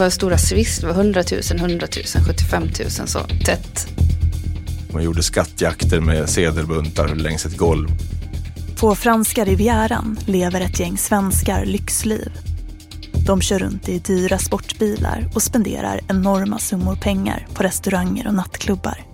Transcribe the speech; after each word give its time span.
Var 0.00 0.10
stora 0.10 0.38
swiss, 0.38 0.78
det 0.78 0.86
var 0.86 0.94
100 0.94 1.22
000, 1.50 1.60
100 1.60 1.86
000, 2.16 2.24
75 2.26 2.62
000 2.62 2.90
så 3.08 3.18
tätt. 3.44 3.88
Man 4.92 5.04
gjorde 5.04 5.22
skattjakter 5.22 6.00
med 6.00 6.28
sedelbuntar 6.28 7.14
längs 7.14 7.46
ett 7.46 7.56
golv. 7.56 7.88
På 8.80 8.94
franska 8.94 9.44
rivieran 9.44 10.18
lever 10.26 10.60
ett 10.60 10.80
gäng 10.80 10.98
svenskar 10.98 11.64
lyxliv. 11.64 12.32
De 13.26 13.40
kör 13.40 13.58
runt 13.58 13.88
i 13.88 13.98
dyra 13.98 14.38
sportbilar 14.38 15.28
och 15.34 15.42
spenderar 15.42 16.00
enorma 16.08 16.58
summor 16.58 16.96
pengar 16.96 17.46
på 17.54 17.62
restauranger 17.62 18.26
och 18.26 18.34
nattklubbar. 18.34 19.04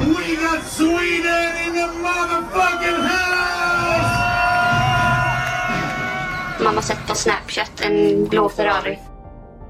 We 0.00 0.06
got 0.06 0.64
Sweden 0.70 1.52
in 1.66 1.72
the 1.72 1.86
motherfucking 1.86 3.02
house! 3.02 4.24
Man 6.64 6.74
har 6.74 6.82
sett 6.82 7.06
på 7.06 7.14
Snapchat 7.14 7.80
en 7.80 8.28
blå 8.28 8.48
Ferrari. 8.48 8.98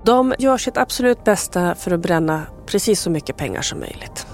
De 0.04 0.34
gör 0.38 0.58
sitt 0.58 0.76
absolut 0.76 1.24
bästa 1.24 1.74
för 1.74 1.90
att 1.90 2.00
bränna 2.00 2.42
precis 2.66 3.00
så 3.00 3.10
mycket 3.10 3.36
pengar 3.36 3.62
som 3.62 3.80
möjligt. 3.80 4.26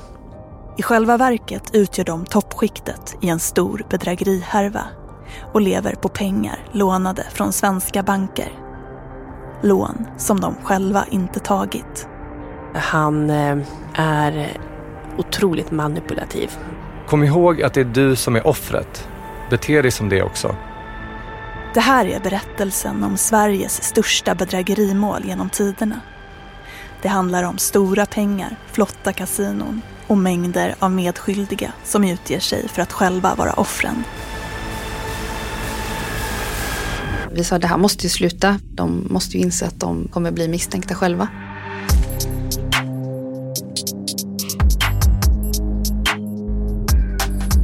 I 0.79 0.83
själva 0.83 1.17
verket 1.17 1.63
utgör 1.73 2.05
de 2.05 2.25
toppskiktet 2.25 3.17
i 3.21 3.29
en 3.29 3.39
stor 3.41 3.87
bedrägerihärva 3.91 4.85
och 5.53 5.61
lever 5.61 5.95
på 5.95 6.09
pengar 6.09 6.67
lånade 6.73 7.27
från 7.31 7.53
svenska 7.53 8.03
banker. 8.03 8.53
Lån 9.63 10.07
som 10.17 10.41
de 10.41 10.55
själva 10.63 11.05
inte 11.11 11.41
tagit. 11.41 12.09
Han 12.75 13.31
eh, 13.31 13.59
är 13.95 14.57
otroligt 15.19 15.71
manipulativ. 15.71 16.51
Kom 17.07 17.25
ihåg 17.25 17.63
att 17.63 17.75
det 17.75 17.81
är 17.81 17.85
du 17.85 18.17
som 18.17 18.37
är 18.37 18.47
offret. 18.47 19.09
Bete 19.51 19.83
dig 19.83 19.91
som 19.91 20.09
det 20.09 20.23
också. 20.23 20.57
Det 21.75 21.81
här 21.81 22.07
är 22.07 22.21
berättelsen 22.21 23.05
om 23.05 23.17
Sveriges 23.17 23.83
största 23.83 24.35
bedrägerimål 24.35 25.25
genom 25.25 25.51
tiderna. 25.51 26.01
Det 27.03 27.09
handlar 27.09 27.45
om 27.45 27.59
stora 27.59 28.07
pengar, 28.07 28.57
flotta 28.67 29.13
kasinon 29.13 29.83
och 30.07 30.19
mängder 30.19 30.75
av 30.79 30.91
medskyldiga 30.91 31.73
som 31.85 32.05
utger 32.05 32.41
sig 32.41 32.69
för 32.69 32.83
att 32.83 32.93
själva 32.93 33.35
vara 33.35 33.53
offren. 33.53 34.05
Vi 37.33 37.45
sa 37.45 37.59
det 37.59 37.67
här 37.67 37.79
måste 37.79 38.03
ju 38.03 38.09
sluta. 38.09 38.59
De 38.75 39.07
måste 39.11 39.37
ju 39.37 39.43
inse 39.43 39.67
att 39.67 39.81
de 39.81 40.09
kommer 40.09 40.31
bli 40.31 40.49
misstänkta 40.49 40.95
själva. 40.95 41.29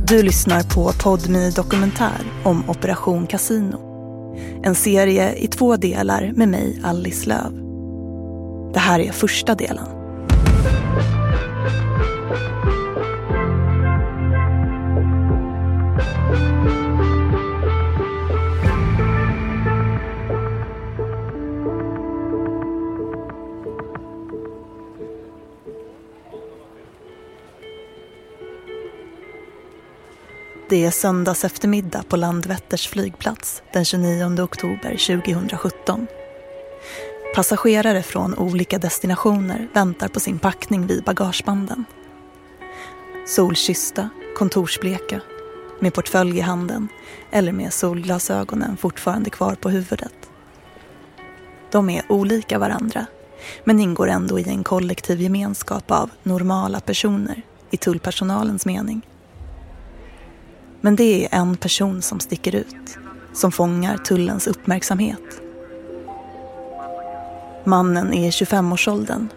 Du 0.08 0.22
lyssnar 0.22 0.62
på 0.62 0.92
Podmi 1.02 1.50
Dokumentär 1.50 2.20
om 2.44 2.70
Operation 2.70 3.26
Casino. 3.26 3.85
En 4.66 4.74
serie 4.74 5.34
i 5.34 5.46
två 5.46 5.76
delar 5.76 6.32
med 6.36 6.48
mig, 6.48 6.80
Alice 6.84 7.28
Löv. 7.28 7.52
Det 8.72 8.78
här 8.78 9.00
är 9.00 9.12
första 9.12 9.54
delen. 9.54 9.95
Det 30.68 30.84
är 30.84 30.90
söndags 30.90 31.44
eftermiddag 31.44 32.02
på 32.08 32.16
Landvetters 32.16 32.88
flygplats 32.88 33.62
den 33.72 33.84
29 33.84 34.42
oktober 34.42 35.22
2017. 35.22 36.06
Passagerare 37.34 38.02
från 38.02 38.38
olika 38.38 38.78
destinationer 38.78 39.68
väntar 39.74 40.08
på 40.08 40.20
sin 40.20 40.38
packning 40.38 40.86
vid 40.86 41.04
bagagebanden. 41.04 41.84
Solkyssta, 43.26 44.08
kontorsbleka, 44.36 45.20
med 45.80 45.94
portfölj 45.94 46.38
i 46.38 46.40
handen 46.40 46.88
eller 47.30 47.52
med 47.52 47.72
solglasögonen 47.72 48.76
fortfarande 48.76 49.30
kvar 49.30 49.54
på 49.54 49.68
huvudet. 49.68 50.30
De 51.70 51.90
är 51.90 52.12
olika 52.12 52.58
varandra 52.58 53.06
men 53.64 53.80
ingår 53.80 54.08
ändå 54.08 54.38
i 54.38 54.48
en 54.48 54.64
kollektiv 54.64 55.20
gemenskap 55.20 55.90
av 55.90 56.10
normala 56.22 56.80
personer 56.80 57.42
i 57.70 57.76
tullpersonalens 57.76 58.66
mening. 58.66 59.02
Men 60.80 60.96
det 60.96 61.24
är 61.24 61.38
en 61.38 61.56
person 61.56 62.02
som 62.02 62.20
sticker 62.20 62.54
ut, 62.54 62.98
som 63.32 63.52
fångar 63.52 63.96
tullens 63.96 64.46
uppmärksamhet. 64.46 65.40
Mannen 67.64 68.14
är 68.14 68.26
i 68.26 68.30
25-årsåldern. 68.30 69.28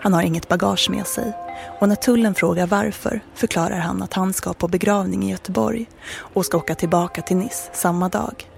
Han 0.00 0.12
har 0.12 0.22
inget 0.22 0.48
bagage 0.48 0.90
med 0.90 1.06
sig 1.06 1.32
och 1.80 1.88
när 1.88 1.96
tullen 1.96 2.34
frågar 2.34 2.66
varför 2.66 3.20
förklarar 3.34 3.78
han 3.78 4.02
att 4.02 4.14
han 4.14 4.32
ska 4.32 4.52
på 4.52 4.68
begravning 4.68 5.22
i 5.24 5.30
Göteborg 5.30 5.86
och 6.16 6.46
ska 6.46 6.56
åka 6.56 6.74
tillbaka 6.74 7.22
till 7.22 7.36
Nice 7.36 7.70
samma 7.72 8.08
dag. 8.08 8.48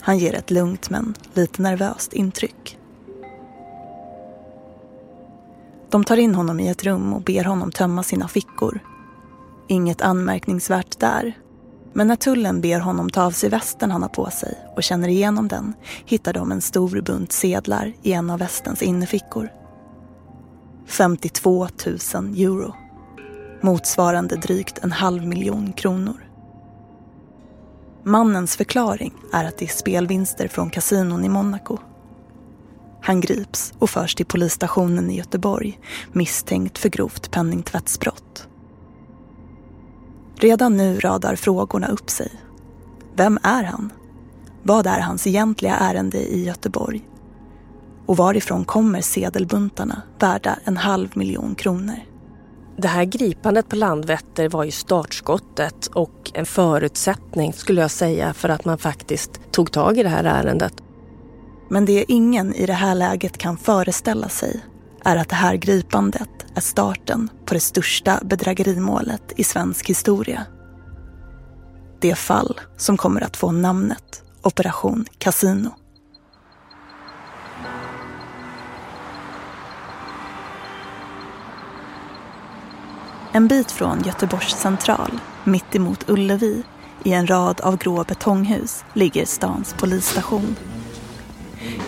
Han 0.00 0.18
ger 0.18 0.34
ett 0.34 0.50
lugnt 0.50 0.90
men 0.90 1.14
lite 1.34 1.62
nervöst 1.62 2.12
intryck. 2.12 2.78
De 5.90 6.04
tar 6.04 6.16
in 6.16 6.34
honom 6.34 6.60
i 6.60 6.68
ett 6.68 6.84
rum 6.84 7.12
och 7.12 7.20
ber 7.22 7.44
honom 7.44 7.72
tömma 7.72 8.02
sina 8.02 8.28
fickor 8.28 8.80
Inget 9.68 10.02
anmärkningsvärt 10.02 11.00
där. 11.00 11.38
Men 11.92 12.06
när 12.06 12.16
tullen 12.16 12.60
ber 12.60 12.80
honom 12.80 13.10
ta 13.10 13.22
av 13.22 13.30
sig 13.30 13.50
västen 13.50 13.90
han 13.90 14.02
har 14.02 14.08
på 14.08 14.30
sig 14.30 14.58
och 14.76 14.82
känner 14.82 15.08
igenom 15.08 15.48
den 15.48 15.74
hittar 16.04 16.32
de 16.32 16.52
en 16.52 16.60
stor 16.60 17.00
bunt 17.00 17.32
sedlar 17.32 17.92
i 18.02 18.12
en 18.12 18.30
av 18.30 18.38
västens 18.38 18.82
innerfickor. 18.82 19.48
52 20.86 21.68
000 21.86 21.98
euro. 22.36 22.74
Motsvarande 23.60 24.36
drygt 24.36 24.78
en 24.78 24.92
halv 24.92 25.26
miljon 25.26 25.72
kronor. 25.72 26.26
Mannens 28.04 28.56
förklaring 28.56 29.14
är 29.32 29.44
att 29.44 29.58
det 29.58 29.64
är 29.64 29.68
spelvinster 29.68 30.48
från 30.48 30.70
kasinon 30.70 31.24
i 31.24 31.28
Monaco. 31.28 31.78
Han 33.02 33.20
grips 33.20 33.72
och 33.78 33.90
förs 33.90 34.14
till 34.14 34.26
polisstationen 34.26 35.10
i 35.10 35.16
Göteborg 35.16 35.78
misstänkt 36.12 36.78
för 36.78 36.88
grovt 36.88 37.30
penningtvättsbrott. 37.30 38.48
Redan 40.38 40.76
nu 40.76 41.00
radar 41.00 41.36
frågorna 41.36 41.86
upp 41.86 42.10
sig. 42.10 42.32
Vem 43.14 43.38
är 43.42 43.64
han? 43.64 43.92
Vad 44.62 44.86
är 44.86 45.00
hans 45.00 45.26
egentliga 45.26 45.76
ärende 45.76 46.18
i 46.18 46.44
Göteborg? 46.44 47.08
Och 48.06 48.16
varifrån 48.16 48.64
kommer 48.64 49.00
sedelbuntarna 49.00 50.02
värda 50.18 50.58
en 50.64 50.76
halv 50.76 51.08
miljon 51.16 51.54
kronor? 51.54 51.96
Det 52.76 52.88
här 52.88 53.04
gripandet 53.04 53.68
på 53.68 53.76
Landvetter 53.76 54.48
var 54.48 54.64
ju 54.64 54.70
startskottet 54.70 55.86
och 55.86 56.30
en 56.34 56.46
förutsättning 56.46 57.52
skulle 57.52 57.80
jag 57.80 57.90
säga 57.90 58.34
för 58.34 58.48
att 58.48 58.64
man 58.64 58.78
faktiskt 58.78 59.40
tog 59.50 59.72
tag 59.72 59.98
i 59.98 60.02
det 60.02 60.08
här 60.08 60.24
ärendet. 60.24 60.74
Men 61.68 61.84
det 61.84 62.12
ingen 62.12 62.54
i 62.54 62.66
det 62.66 62.72
här 62.72 62.94
läget 62.94 63.38
kan 63.38 63.56
föreställa 63.56 64.28
sig 64.28 64.62
är 65.06 65.16
att 65.16 65.28
det 65.28 65.34
här 65.36 65.56
gripandet 65.56 66.46
är 66.54 66.60
starten 66.60 67.30
på 67.44 67.54
det 67.54 67.60
största 67.60 68.20
bedrägerimålet 68.24 69.32
i 69.36 69.44
svensk 69.44 69.90
historia. 69.90 70.46
Det 72.00 72.14
fall 72.14 72.60
som 72.76 72.96
kommer 72.96 73.20
att 73.20 73.36
få 73.36 73.52
namnet 73.52 74.22
Operation 74.42 75.04
Casino. 75.18 75.70
En 83.32 83.48
bit 83.48 83.72
från 83.72 84.02
Göteborgs 84.02 84.56
central, 84.56 85.20
mitt 85.44 85.74
emot 85.74 86.10
Ullevi, 86.10 86.62
i 87.04 87.12
en 87.12 87.26
rad 87.26 87.60
av 87.60 87.76
grå 87.76 88.04
betonghus, 88.04 88.84
ligger 88.94 89.26
stans 89.26 89.74
polisstation. 89.78 90.56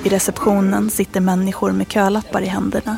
I 0.05 0.09
receptionen 0.09 0.91
sitter 0.91 1.21
människor 1.21 1.73
med 1.73 1.89
kölappar 1.89 2.43
i 2.43 2.47
händerna 2.47 2.97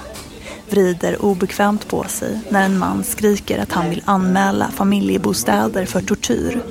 vrider 0.70 1.25
obekvämt 1.25 1.88
på 1.88 2.05
sig 2.05 2.41
när 2.49 2.64
en 2.64 2.79
man 2.79 3.05
skriker 3.05 3.58
att 3.58 3.73
han 3.73 3.91
vill 3.91 4.02
anmäla 4.05 4.70
familjebostäder 4.70 5.87
för 5.87 6.00
tortyr. 6.00 6.62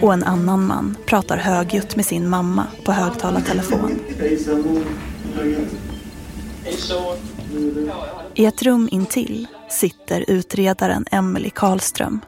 Och 0.00 0.12
en 0.12 0.24
annan 0.24 0.66
man 0.66 0.96
pratar 1.06 1.36
högljutt 1.36 1.96
med 1.96 2.06
sin 2.06 2.28
mamma 2.28 2.66
på 2.84 2.92
högtalartelefon. 2.92 3.98
I 8.34 8.44
ett 8.44 8.62
rum 8.62 8.88
intill 8.92 9.46
sitter 9.70 10.24
utredaren 10.28 11.04
Emelie 11.10 11.50
Karlström. 11.50 12.20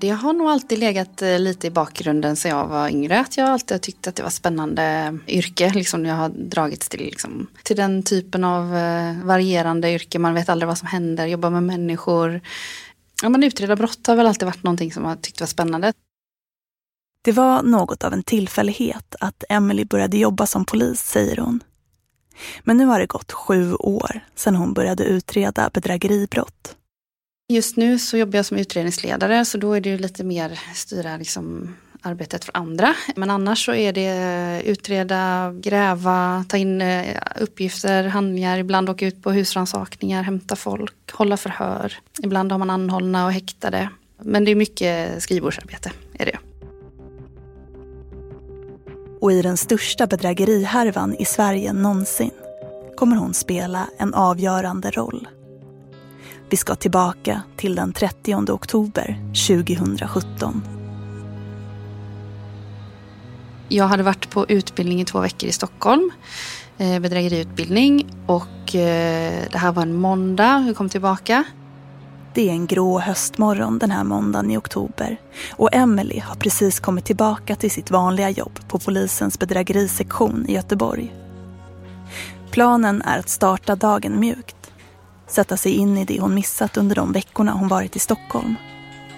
Det 0.00 0.10
har 0.10 0.32
nog 0.32 0.48
alltid 0.48 0.78
legat 0.78 1.22
eh, 1.22 1.38
lite 1.38 1.66
i 1.66 1.70
bakgrunden 1.70 2.36
sen 2.36 2.50
jag 2.50 2.66
var 2.66 2.88
yngre. 2.88 3.20
Att 3.20 3.36
jag 3.36 3.48
alltid 3.48 3.82
tyckt 3.82 4.06
att 4.06 4.16
det 4.16 4.22
var 4.22 4.30
spännande 4.30 5.18
yrke. 5.26 5.72
Liksom 5.74 6.06
jag 6.06 6.14
har 6.14 6.28
dragits 6.28 6.88
till, 6.88 7.00
liksom, 7.00 7.46
till 7.62 7.76
den 7.76 8.02
typen 8.02 8.44
av 8.44 8.76
eh, 8.76 9.24
varierande 9.24 9.92
yrke. 9.92 10.18
Man 10.18 10.34
vet 10.34 10.48
aldrig 10.48 10.66
vad 10.66 10.78
som 10.78 10.88
händer, 10.88 11.26
jobba 11.26 11.50
med 11.50 11.62
människor. 11.62 12.40
Ja, 13.22 13.28
men 13.28 13.44
utreda 13.44 13.76
brott 13.76 14.06
har 14.06 14.16
väl 14.16 14.26
alltid 14.26 14.46
varit 14.46 14.62
någonting 14.62 14.92
som 14.92 15.04
jag 15.04 15.22
tyckt 15.22 15.40
var 15.40 15.46
spännande. 15.46 15.92
Det 17.24 17.32
var 17.32 17.62
något 17.62 18.04
av 18.04 18.12
en 18.12 18.22
tillfällighet 18.22 19.14
att 19.20 19.44
Emily 19.48 19.84
började 19.84 20.18
jobba 20.18 20.46
som 20.46 20.64
polis, 20.64 21.00
säger 21.00 21.36
hon. 21.36 21.60
Men 22.62 22.76
nu 22.76 22.84
har 22.84 23.00
det 23.00 23.06
gått 23.06 23.32
sju 23.32 23.74
år 23.74 24.20
sedan 24.34 24.54
hon 24.54 24.72
började 24.72 25.04
utreda 25.04 25.70
bedrägeribrott. 25.74 26.76
Just 27.50 27.76
nu 27.76 27.98
så 27.98 28.16
jobbar 28.16 28.38
jag 28.38 28.46
som 28.46 28.56
utredningsledare 28.56 29.44
så 29.44 29.58
då 29.58 29.72
är 29.72 29.80
det 29.80 29.88
ju 29.88 29.98
lite 29.98 30.24
mer 30.24 30.60
styra 30.74 31.16
liksom 31.16 31.76
arbetet 32.02 32.44
för 32.44 32.56
andra. 32.56 32.94
Men 33.16 33.30
annars 33.30 33.64
så 33.64 33.74
är 33.74 33.92
det 33.92 34.62
utreda, 34.64 35.52
gräva, 35.60 36.44
ta 36.48 36.56
in 36.56 36.80
eh, 36.80 37.16
uppgifter, 37.40 38.04
handlingar, 38.04 38.58
ibland 38.58 38.90
åka 38.90 39.06
ut 39.06 39.22
på 39.22 39.32
husrannsakningar, 39.32 40.22
hämta 40.22 40.56
folk, 40.56 41.12
hålla 41.12 41.36
förhör. 41.36 41.98
Ibland 42.22 42.52
har 42.52 42.58
man 42.58 42.70
anhållna 42.70 43.26
och 43.26 43.32
häktade. 43.32 43.88
Men 44.18 44.44
det 44.44 44.50
är 44.50 44.54
mycket 44.54 45.22
skrivbordsarbete, 45.22 45.92
är 46.12 46.26
det. 46.26 46.38
Och 49.20 49.32
i 49.32 49.42
den 49.42 49.56
största 49.56 50.06
bedrägerihärvan 50.06 51.14
i 51.14 51.24
Sverige 51.24 51.72
någonsin 51.72 52.30
kommer 52.96 53.16
hon 53.16 53.34
spela 53.34 53.88
en 53.98 54.14
avgörande 54.14 54.90
roll. 54.90 55.28
Vi 56.50 56.56
ska 56.56 56.74
tillbaka 56.74 57.42
till 57.56 57.74
den 57.74 57.92
30 57.92 58.34
oktober 58.52 59.18
2017. 59.48 60.62
Jag 63.68 63.84
hade 63.84 64.02
varit 64.02 64.30
på 64.30 64.46
utbildning 64.48 65.00
i 65.00 65.04
två 65.04 65.20
veckor 65.20 65.48
i 65.48 65.52
Stockholm. 65.52 66.10
Eh, 66.78 66.98
bedrägeriutbildning 66.98 68.06
och 68.26 68.74
eh, 68.74 69.44
det 69.52 69.58
här 69.58 69.72
var 69.72 69.82
en 69.82 69.94
måndag. 69.94 70.64
Jag 70.66 70.76
kom 70.76 70.88
tillbaka. 70.88 71.44
Det 72.34 72.48
är 72.48 72.52
en 72.52 72.66
grå 72.66 72.98
höstmorgon 72.98 73.78
den 73.78 73.90
här 73.90 74.04
måndagen 74.04 74.50
i 74.50 74.56
oktober 74.56 75.16
och 75.52 75.74
Emily 75.74 76.18
har 76.18 76.34
precis 76.34 76.80
kommit 76.80 77.04
tillbaka 77.04 77.56
till 77.56 77.70
sitt 77.70 77.90
vanliga 77.90 78.30
jobb 78.30 78.58
på 78.68 78.78
polisens 78.78 79.38
bedrägerisektion 79.38 80.46
i 80.48 80.54
Göteborg. 80.54 81.14
Planen 82.50 83.02
är 83.02 83.18
att 83.18 83.28
starta 83.28 83.76
dagen 83.76 84.20
mjukt. 84.20 84.59
Sätta 85.30 85.56
sig 85.56 85.72
in 85.72 85.98
i 85.98 86.04
det 86.04 86.20
hon 86.20 86.34
missat 86.34 86.76
under 86.76 86.96
de 86.96 87.12
veckorna 87.12 87.52
hon 87.52 87.68
varit 87.68 87.96
i 87.96 87.98
Stockholm. 87.98 88.54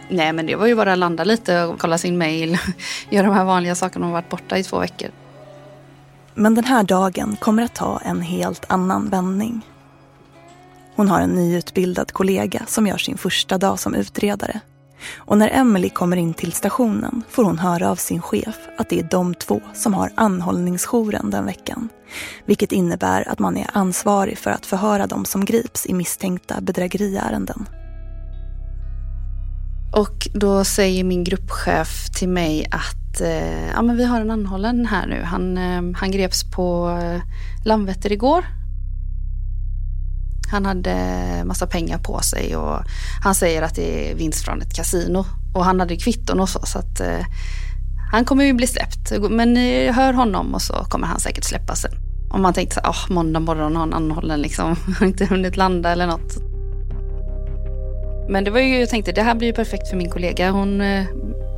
Nej 0.09 0.33
men 0.33 0.47
det 0.47 0.57
var 0.57 0.67
ju 0.67 0.75
bara 0.75 0.93
att 0.93 0.99
landa 0.99 1.25
lite 1.25 1.63
och 1.63 1.81
kolla 1.81 1.99
sin 1.99 2.19
mail. 2.19 2.59
Göra 3.11 3.27
de 3.27 3.35
här 3.35 3.45
vanliga 3.45 3.75
sakerna 3.75 4.07
hon 4.07 4.13
varit 4.13 4.29
borta 4.29 4.59
i 4.59 4.65
två 4.65 4.79
veckor. 4.79 5.11
Men 6.35 6.55
den 6.55 6.65
här 6.65 6.83
dagen 6.83 7.37
kommer 7.41 7.63
att 7.63 7.75
ta 7.75 8.01
en 8.05 8.21
helt 8.21 8.65
annan 8.69 9.09
vändning. 9.09 9.67
Hon 10.95 11.09
har 11.09 11.21
en 11.21 11.31
nyutbildad 11.31 12.13
kollega 12.13 12.63
som 12.67 12.87
gör 12.87 12.99
sin 12.99 13.19
första 13.19 13.59
dag 13.59 13.79
som 13.79 13.95
utredare. 13.95 14.61
Och 15.17 15.39
när 15.39 15.51
Emily 15.53 15.91
kommer 15.91 16.17
in 16.17 16.35
till 16.35 16.53
stationen 16.53 17.23
får 17.29 17.45
hon 17.45 17.59
höra 17.59 17.91
av 17.91 17.97
sin 17.97 18.23
chef 18.23 18.57
att 18.79 18.89
det 18.89 18.99
är 18.99 19.09
de 19.11 19.35
två 19.35 19.61
som 19.75 19.95
har 19.95 20.13
anhållningsjouren 20.15 21.31
den 21.31 21.47
veckan. 21.47 21.89
Vilket 22.47 22.73
innebär 22.73 23.29
att 23.29 23.39
man 23.39 23.57
är 23.57 23.71
ansvarig 23.73 24.39
för 24.39 24.51
att 24.51 24.67
förhöra 24.67 25.07
de 25.07 25.25
som 25.25 25.45
grips 25.45 25.87
i 25.87 25.95
misstänkta 25.95 26.61
bedrägeriärenden. 26.61 27.69
Och 29.93 30.29
då 30.35 30.65
säger 30.65 31.05
min 31.05 31.25
gruppchef 31.25 32.11
till 32.19 32.29
mig 32.29 32.67
att 32.71 33.21
eh, 33.21 33.69
ja, 33.69 33.83
men 33.83 33.97
vi 33.97 34.05
har 34.05 34.21
en 34.21 34.31
anhållen 34.31 34.87
här 34.87 35.07
nu. 35.07 35.23
Han, 35.23 35.59
eh, 35.59 35.99
han 35.99 36.11
greps 36.11 36.51
på 36.51 36.99
eh, 37.03 37.23
Landvetter 37.65 38.13
igår 38.13 38.45
han 40.53 40.67
hade 40.67 40.97
massa 41.45 41.67
pengar 41.67 41.99
på 41.99 42.21
sig 42.21 42.57
och 42.57 42.79
han 43.25 43.35
säger 43.35 43.63
att 43.63 43.75
det 43.75 44.11
är 44.11 44.15
vinst 44.15 44.45
från 44.45 44.63
ett 44.63 44.77
kasino. 44.77 45.25
Och 45.55 45.65
han 45.65 45.81
hade 45.81 45.97
kvitton 45.97 46.41
och 46.41 46.49
så. 46.49 46.61
så 46.67 46.79
att, 46.79 47.01
eh, 47.01 47.27
han 48.13 48.25
kommer 48.25 48.45
ju 48.45 48.53
bli 48.53 48.67
släppt. 48.67 49.13
Men 49.31 49.53
ni 49.55 49.91
hör 49.91 50.13
honom 50.13 50.55
och 50.55 50.63
så 50.63 50.75
kommer 50.75 51.07
han 51.07 51.21
säkert 51.21 51.45
släppas 51.45 51.81
sen. 51.81 51.93
Om 52.31 52.43
man 52.43 52.55
tänkte 52.55 52.75
så 52.75 52.91
oh, 52.91 53.15
måndag 53.15 53.41
morgon 53.41 53.73
liksom, 53.73 53.77
har 53.81 53.87
han 53.87 53.95
anhållen 53.95 54.41
liksom. 54.41 54.77
inte 55.03 55.27
hunnit 55.27 55.57
landa 55.57 55.93
eller 55.93 56.07
något. 56.07 56.37
Men 58.29 58.45
det 58.45 58.51
var 58.51 58.61
ju, 58.61 58.81
jag 58.81 58.89
tänkte 58.89 59.13
det 59.13 59.23
här 59.23 59.35
blir 59.35 59.49
ju 59.49 59.55
perfekt 59.55 59.89
för 59.89 59.97
min 59.97 60.11
kollega. 60.11 60.51
Hon 60.51 60.81
eh, 60.81 61.05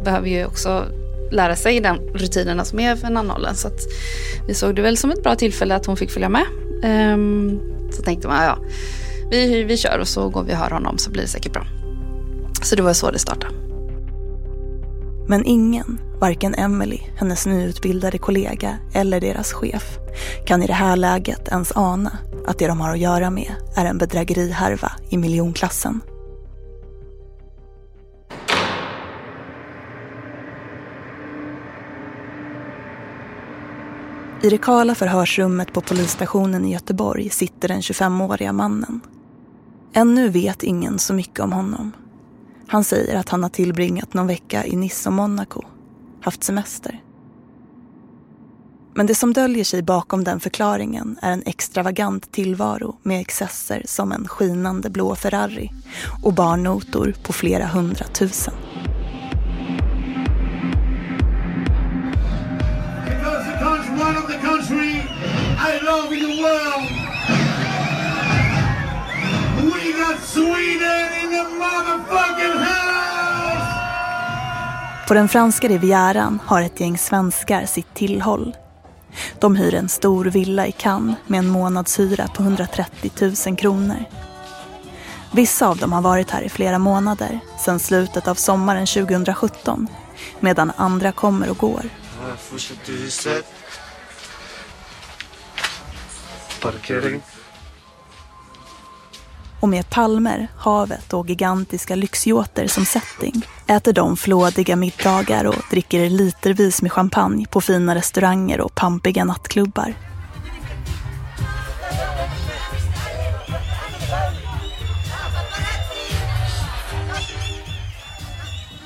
behöver 0.05 0.29
ju 0.29 0.45
också 0.45 0.85
lära 1.31 1.57
sig 1.57 1.81
den 1.81 1.97
rutinerna 1.97 2.65
som 2.65 2.81
är 2.81 2.97
för 2.97 3.07
en 3.07 3.17
anhållen. 3.17 3.55
Så 3.55 3.69
att 3.69 3.81
vi 4.47 4.55
såg 4.55 4.77
det 4.77 4.83
väl 4.83 4.97
som 4.97 5.11
ett 5.11 5.23
bra 5.23 5.35
tillfälle 5.35 5.75
att 5.75 5.87
hon 5.87 5.97
fick 5.97 6.11
följa 6.11 6.29
med. 6.29 6.45
Um, 6.85 7.61
så 7.93 8.03
tänkte 8.03 8.29
man, 8.29 8.45
ja, 8.45 8.59
vi, 9.31 9.65
vi 9.65 9.77
kör 9.77 9.99
och 9.99 10.09
så 10.09 10.29
går 10.29 10.43
vi 10.43 10.53
och 10.53 10.57
hör 10.57 10.71
honom 10.71 10.99
så 10.99 11.11
blir 11.11 11.23
det 11.23 11.29
säkert 11.29 11.53
bra. 11.53 11.67
Så 12.63 12.77
det 12.77 12.83
var 12.83 12.93
så 12.93 13.11
det 13.11 13.19
startade. 13.19 13.55
Men 15.29 15.45
ingen, 15.45 16.01
varken 16.21 16.55
Emily, 16.55 16.99
hennes 17.17 17.47
nyutbildade 17.47 18.19
kollega 18.19 18.79
eller 18.95 19.21
deras 19.21 19.53
chef, 19.53 19.99
kan 20.47 20.63
i 20.63 20.67
det 20.67 20.73
här 20.73 20.97
läget 20.97 21.49
ens 21.49 21.73
ana 21.77 22.19
att 22.47 22.59
det 22.59 22.67
de 22.67 22.81
har 22.81 22.91
att 22.91 22.99
göra 22.99 23.31
med 23.31 23.55
är 23.77 23.85
en 23.85 23.99
bedrägerihärva 23.99 24.93
i 25.09 25.17
miljonklassen. 25.17 26.01
I 34.45 34.51
det 34.51 34.59
kala 34.59 34.95
förhörsrummet 34.95 35.73
på 35.73 35.81
polisstationen 35.81 36.65
i 36.65 36.73
Göteborg 36.73 37.31
sitter 37.31 37.69
den 37.69 37.81
25-åriga 37.81 38.53
mannen. 38.53 39.01
Ännu 39.93 40.29
vet 40.29 40.63
ingen 40.63 40.99
så 40.99 41.15
mycket 41.15 41.41
om 41.41 41.53
honom. 41.53 41.93
Han 42.69 42.85
säger 42.85 43.17
att 43.17 43.29
han 43.29 43.43
har 43.43 43.51
tillbringat 43.51 44.15
någon 44.15 44.27
vecka 44.27 44.67
i 44.67 44.77
Nice 44.77 45.09
och 45.09 45.13
Monaco, 45.13 45.63
haft 46.21 46.45
semester. 46.45 47.03
Men 48.95 49.07
det 49.07 49.15
som 49.15 49.33
döljer 49.33 49.65
sig 49.65 49.83
bakom 49.83 50.25
den 50.25 50.41
förklaringen 50.41 51.19
är 51.23 51.33
en 51.33 51.43
extravagant 51.47 52.33
tillvaro 52.33 52.97
med 53.03 53.21
excesser 53.21 53.83
som 53.87 54.13
en 54.13 54.29
skinande 54.29 54.91
blå 54.91 55.15
Ferrari 55.15 55.71
och 56.25 56.35
barnotor 56.35 57.15
på 57.23 57.33
flera 57.33 57.67
hundratusen. 57.67 58.55
I 65.85 65.87
love 65.87 66.09
the 66.09 66.43
world. 66.43 66.89
We 69.57 69.93
got 69.93 70.21
Sweden 70.21 71.09
in 71.23 71.31
the 71.31 71.45
motherfucking 71.59 72.59
house! 72.59 73.67
På 75.09 75.15
den 75.15 75.29
franska 75.29 75.69
rivieran 75.69 76.41
har 76.47 76.63
ett 76.63 76.81
gäng 76.81 76.99
svenskar 76.99 77.67
sitt 77.67 77.95
tillhåll. 77.95 78.57
De 79.39 79.57
hyr 79.57 79.75
en 79.75 79.89
stor 79.89 80.25
villa 80.25 80.67
i 80.67 80.73
Cannes 80.73 81.17
med 81.27 81.39
en 81.39 81.49
månadshyra 81.49 82.29
på 82.29 82.43
130 82.43 83.11
000 83.47 83.57
kronor. 83.57 84.05
Vissa 85.33 85.69
av 85.69 85.77
dem 85.77 85.93
har 85.93 86.03
varit 86.03 86.31
här 86.31 86.43
i 86.43 86.49
flera 86.49 86.79
månader, 86.79 87.41
sedan 87.59 87.79
slutet 87.79 88.29
av 88.29 88.35
sommaren 88.35 88.87
2017, 88.87 89.89
medan 90.41 90.73
andra 90.77 91.13
kommer 91.13 91.51
och 91.51 91.59
går 91.59 91.83
parkering. 96.65 97.21
Och 99.61 99.69
med 99.69 99.91
palmer, 99.91 100.49
havet 100.59 101.13
och 101.13 101.29
gigantiska 101.29 101.95
lyxyachter 101.95 102.67
som 102.67 102.85
setting 102.85 103.47
äter 103.67 103.93
de 103.93 104.17
flådiga 104.17 104.77
middagar 104.77 105.45
och 105.45 105.63
dricker 105.71 106.11
litervis 106.11 106.83
med 106.83 106.93
champagne 106.93 107.47
på 107.47 107.61
fina 107.61 107.95
restauranger 107.95 108.61
och 108.61 108.75
pampiga 108.75 109.25
nattklubbar. 109.25 109.95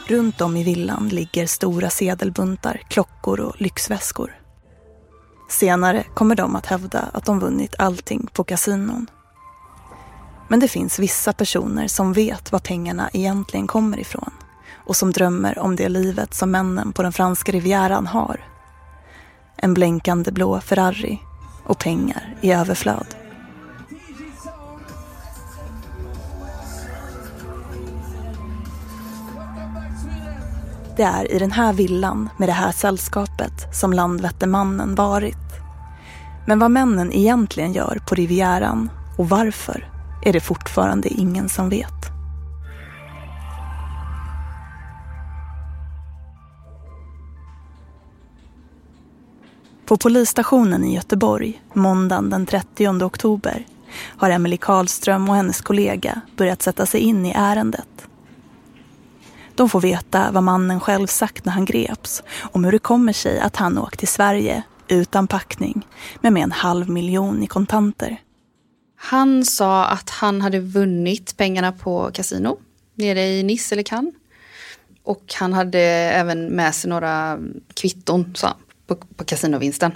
Runt 0.07 0.41
om 0.41 0.57
i 0.57 0.65
villan 0.65 1.09
ligger 1.09 1.47
stora 1.47 1.91
sedelbuntar, 1.91 2.81
klockor 2.89 3.41
och 3.41 3.61
lyxväskor. 3.61 4.48
Senare 5.49 6.05
kommer 6.15 6.35
de 6.35 6.57
att 6.57 6.67
hävda 6.67 7.01
att 7.13 7.25
de 7.25 7.41
vunnit 7.41 7.75
allting 7.79 8.29
på 8.33 8.45
kasinon. 8.45 9.07
Men 10.49 10.61
det 10.61 10.69
finns 10.69 10.99
vissa 10.99 11.33
personer 11.33 11.89
som 11.89 12.13
vet 12.13 12.53
var 12.53 12.59
pengarna 12.59 13.11
egentligen 13.13 13.67
kommer 13.67 14.01
ifrån 14.01 14.31
och 14.87 14.97
som 14.97 15.13
drömmer 15.13 15.59
om 15.59 15.77
det 15.77 15.89
livet 15.89 16.35
som 16.35 16.51
männen 16.51 16.93
på 16.93 17.03
den 17.03 17.13
franska 17.13 17.53
rivieran 17.53 18.07
har. 18.07 18.45
En 19.57 19.75
blänkande 19.75 20.33
blå 20.33 20.61
Ferrari 20.61 21.19
och 21.65 21.79
pengar 21.79 22.37
i 22.41 22.53
överflöd. 22.53 23.07
Det 30.99 31.05
är 31.05 31.33
i 31.33 31.39
den 31.39 31.53
här 31.53 31.73
villan 31.73 32.29
med 32.37 32.49
det 32.49 32.53
här 32.53 32.73
sällskapet 32.73 33.53
som 33.75 33.93
Landvettermannen 33.93 34.95
varit. 34.95 35.37
Men 36.47 36.59
vad 36.59 36.71
männen 36.71 37.13
egentligen 37.13 37.73
gör 37.73 38.01
på 38.09 38.15
Rivieran 38.15 38.91
och 39.19 39.29
varför 39.29 39.91
är 40.25 40.33
det 40.33 40.41
fortfarande 40.41 41.09
ingen 41.09 41.49
som 41.49 41.69
vet. 41.69 41.93
På 49.87 49.97
polisstationen 49.97 50.85
i 50.85 50.95
Göteborg, 50.95 51.63
måndagen 51.73 52.31
den 52.31 52.47
30 52.47 53.05
oktober, 53.05 53.67
har 54.17 54.31
Emily 54.31 54.57
Karlström 54.57 55.29
och 55.29 55.37
hennes 55.37 55.61
kollega 55.61 56.21
börjat 56.37 56.63
sätta 56.63 56.87
sig 56.87 57.01
in 57.01 57.27
i 57.27 57.33
ärendet. 57.37 58.09
De 59.59 59.69
får 59.69 59.81
veta 59.81 60.31
vad 60.33 60.43
mannen 60.43 60.81
själv 60.81 61.07
sagt 61.07 61.45
när 61.45 61.53
han 61.53 61.65
greps 61.65 62.23
om 62.41 62.65
hur 62.65 62.73
det 62.73 62.79
kommer 62.79 63.13
sig 63.13 63.41
att 63.41 63.57
han 63.57 63.79
åkt 63.79 63.99
till 63.99 64.09
Sverige 64.09 64.63
utan 64.89 65.27
packning 65.27 65.87
men 66.21 66.35
med 66.35 66.43
en 66.43 66.53
halv 66.53 66.91
miljon 66.91 67.43
i 67.43 67.47
kontanter. 67.47 68.21
Han 68.97 69.45
sa 69.45 69.85
att 69.85 70.11
han 70.11 70.41
hade 70.41 70.61
vunnit 70.61 71.37
pengarna 71.37 71.73
på 71.73 72.11
kasino 72.13 72.59
nere 72.95 73.27
i 73.27 73.43
Nice 73.43 73.75
eller 73.75 73.83
Cannes. 73.83 74.15
Och 75.03 75.35
han 75.39 75.53
hade 75.53 75.81
även 75.81 76.47
med 76.47 76.75
sig 76.75 76.91
några 76.91 77.39
kvitton 77.75 78.35
sa 78.35 78.47
han, 78.47 78.57
på, 78.87 78.97
på 79.17 79.25
kasinovinsten. 79.25 79.93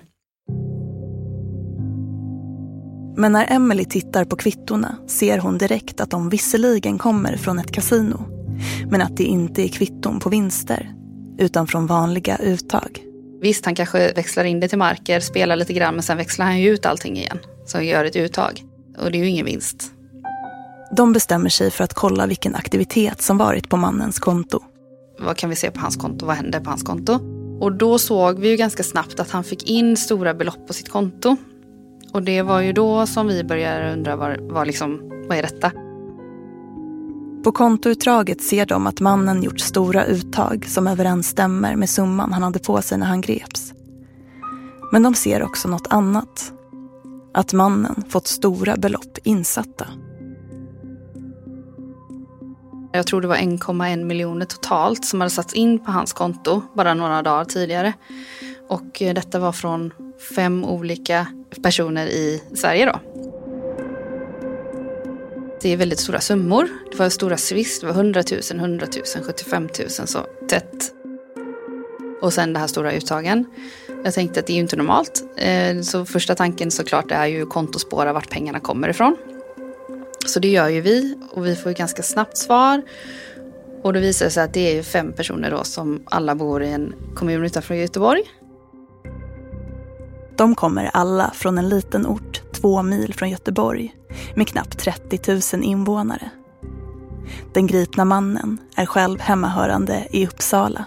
Men 3.16 3.32
när 3.32 3.52
Emily 3.52 3.84
tittar 3.84 4.24
på 4.24 4.36
kvittorna 4.36 4.96
ser 5.06 5.38
hon 5.38 5.58
direkt 5.58 6.00
att 6.00 6.10
de 6.10 6.28
visserligen 6.28 6.98
kommer 6.98 7.36
från 7.36 7.58
ett 7.58 7.72
kasino. 7.72 8.41
Men 8.90 9.02
att 9.02 9.16
det 9.16 9.24
inte 9.24 9.62
är 9.62 9.68
kvitton 9.68 10.20
på 10.20 10.28
vinster, 10.28 10.94
utan 11.38 11.66
från 11.66 11.86
vanliga 11.86 12.36
uttag. 12.36 13.02
Visst, 13.40 13.64
han 13.64 13.74
kanske 13.74 14.12
växlar 14.12 14.44
in 14.44 14.60
det 14.60 14.68
till 14.68 14.78
marker, 14.78 15.20
spelar 15.20 15.56
lite 15.56 15.72
grann, 15.72 15.94
men 15.94 16.02
sen 16.02 16.16
växlar 16.16 16.46
han 16.46 16.60
ju 16.60 16.70
ut 16.70 16.86
allting 16.86 17.16
igen. 17.16 17.38
Så 17.66 17.78
han 17.78 17.86
gör 17.86 18.04
ett 18.04 18.16
uttag. 18.16 18.62
Och 18.98 19.10
det 19.10 19.18
är 19.18 19.22
ju 19.22 19.28
ingen 19.28 19.46
vinst. 19.46 19.92
De 20.96 21.12
bestämmer 21.12 21.48
sig 21.48 21.70
för 21.70 21.84
att 21.84 21.94
kolla 21.94 22.26
vilken 22.26 22.54
aktivitet 22.54 23.22
som 23.22 23.38
varit 23.38 23.68
på 23.68 23.76
mannens 23.76 24.18
konto. 24.18 24.60
Vad 25.18 25.36
kan 25.36 25.50
vi 25.50 25.56
se 25.56 25.70
på 25.70 25.80
hans 25.80 25.96
konto? 25.96 26.26
Vad 26.26 26.36
händer 26.36 26.60
på 26.60 26.70
hans 26.70 26.82
konto? 26.82 27.18
Och 27.60 27.72
då 27.72 27.98
såg 27.98 28.38
vi 28.38 28.48
ju 28.48 28.56
ganska 28.56 28.82
snabbt 28.82 29.20
att 29.20 29.30
han 29.30 29.44
fick 29.44 29.70
in 29.70 29.96
stora 29.96 30.34
belopp 30.34 30.66
på 30.66 30.72
sitt 30.72 30.88
konto. 30.88 31.36
Och 32.12 32.22
det 32.22 32.42
var 32.42 32.60
ju 32.60 32.72
då 32.72 33.06
som 33.06 33.26
vi 33.26 33.44
började 33.44 33.92
undra 33.92 34.16
vad, 34.16 34.40
vad, 34.40 34.66
liksom, 34.66 35.00
vad 35.28 35.38
är 35.38 35.42
detta? 35.42 35.72
På 37.44 37.52
kontoutdraget 37.52 38.42
ser 38.42 38.66
de 38.66 38.86
att 38.86 39.00
mannen 39.00 39.42
gjort 39.42 39.60
stora 39.60 40.04
uttag 40.04 40.66
som 40.68 40.86
överensstämmer 40.86 41.76
med 41.76 41.90
summan 41.90 42.32
han 42.32 42.42
hade 42.42 42.58
på 42.58 42.82
sig 42.82 42.98
när 42.98 43.06
han 43.06 43.20
greps. 43.20 43.72
Men 44.92 45.02
de 45.02 45.14
ser 45.14 45.42
också 45.42 45.68
något 45.68 45.86
annat. 45.90 46.52
Att 47.34 47.52
mannen 47.52 48.04
fått 48.08 48.26
stora 48.26 48.76
belopp 48.76 49.18
insatta. 49.24 49.86
Jag 52.92 53.06
tror 53.06 53.20
det 53.20 53.28
var 53.28 53.36
1,1 53.36 54.04
miljoner 54.04 54.46
totalt 54.46 55.04
som 55.04 55.20
hade 55.20 55.30
satts 55.30 55.54
in 55.54 55.78
på 55.78 55.90
hans 55.90 56.12
konto 56.12 56.62
bara 56.74 56.94
några 56.94 57.22
dagar 57.22 57.44
tidigare. 57.44 57.92
Och 58.68 59.02
eh, 59.02 59.14
detta 59.14 59.38
var 59.38 59.52
från 59.52 59.92
fem 60.36 60.64
olika 60.64 61.26
personer 61.62 62.06
i 62.06 62.42
Sverige 62.54 62.86
då. 62.86 63.31
Det 65.62 65.72
är 65.72 65.76
väldigt 65.76 66.00
stora 66.00 66.20
summor. 66.20 66.68
Det 66.90 66.98
var 66.98 67.08
stora 67.08 67.36
swiss, 67.36 67.80
det 67.80 67.86
var 67.86 67.94
100 67.94 68.22
000, 68.50 68.60
100 68.60 68.86
000, 69.16 69.24
75 69.24 69.68
000 69.78 69.90
så 69.90 70.26
tätt. 70.48 70.92
Och 72.22 72.32
sen 72.32 72.52
det 72.52 72.58
här 72.58 72.66
stora 72.66 72.92
uttagen. 72.92 73.44
Jag 74.04 74.14
tänkte 74.14 74.40
att 74.40 74.46
det 74.46 74.52
är 74.52 74.54
ju 74.54 74.60
inte 74.60 74.76
normalt. 74.76 75.22
Eh, 75.36 75.80
så 75.80 76.04
första 76.04 76.34
tanken 76.34 76.70
såklart 76.70 77.10
är 77.10 77.26
ju 77.26 77.46
kontospåra 77.46 78.12
vart 78.12 78.30
pengarna 78.30 78.60
kommer 78.60 78.88
ifrån. 78.88 79.16
Så 80.26 80.40
det 80.40 80.48
gör 80.48 80.68
ju 80.68 80.80
vi 80.80 81.18
och 81.30 81.46
vi 81.46 81.56
får 81.56 81.72
ju 81.72 81.74
ganska 81.74 82.02
snabbt 82.02 82.36
svar. 82.36 82.82
Och 83.82 83.92
då 83.92 84.00
visar 84.00 84.26
det 84.26 84.30
sig 84.30 84.44
att 84.44 84.54
det 84.54 84.78
är 84.78 84.82
fem 84.82 85.12
personer 85.12 85.50
då 85.50 85.64
som 85.64 86.02
alla 86.04 86.34
bor 86.34 86.62
i 86.62 86.68
en 86.68 86.94
kommun 87.14 87.44
utanför 87.44 87.74
Göteborg. 87.74 88.22
De 90.36 90.54
kommer 90.54 90.90
alla 90.92 91.30
från 91.34 91.58
en 91.58 91.68
liten 91.68 92.06
ort 92.06 92.31
två 92.52 92.82
mil 92.82 93.14
från 93.14 93.30
Göteborg 93.30 93.94
med 94.36 94.48
knappt 94.48 94.78
30 94.78 95.56
000 95.56 95.64
invånare. 95.64 96.30
Den 97.54 97.66
gripna 97.66 98.04
mannen 98.04 98.58
är 98.76 98.86
själv 98.86 99.20
hemmahörande 99.20 100.06
i 100.10 100.26
Uppsala. 100.26 100.84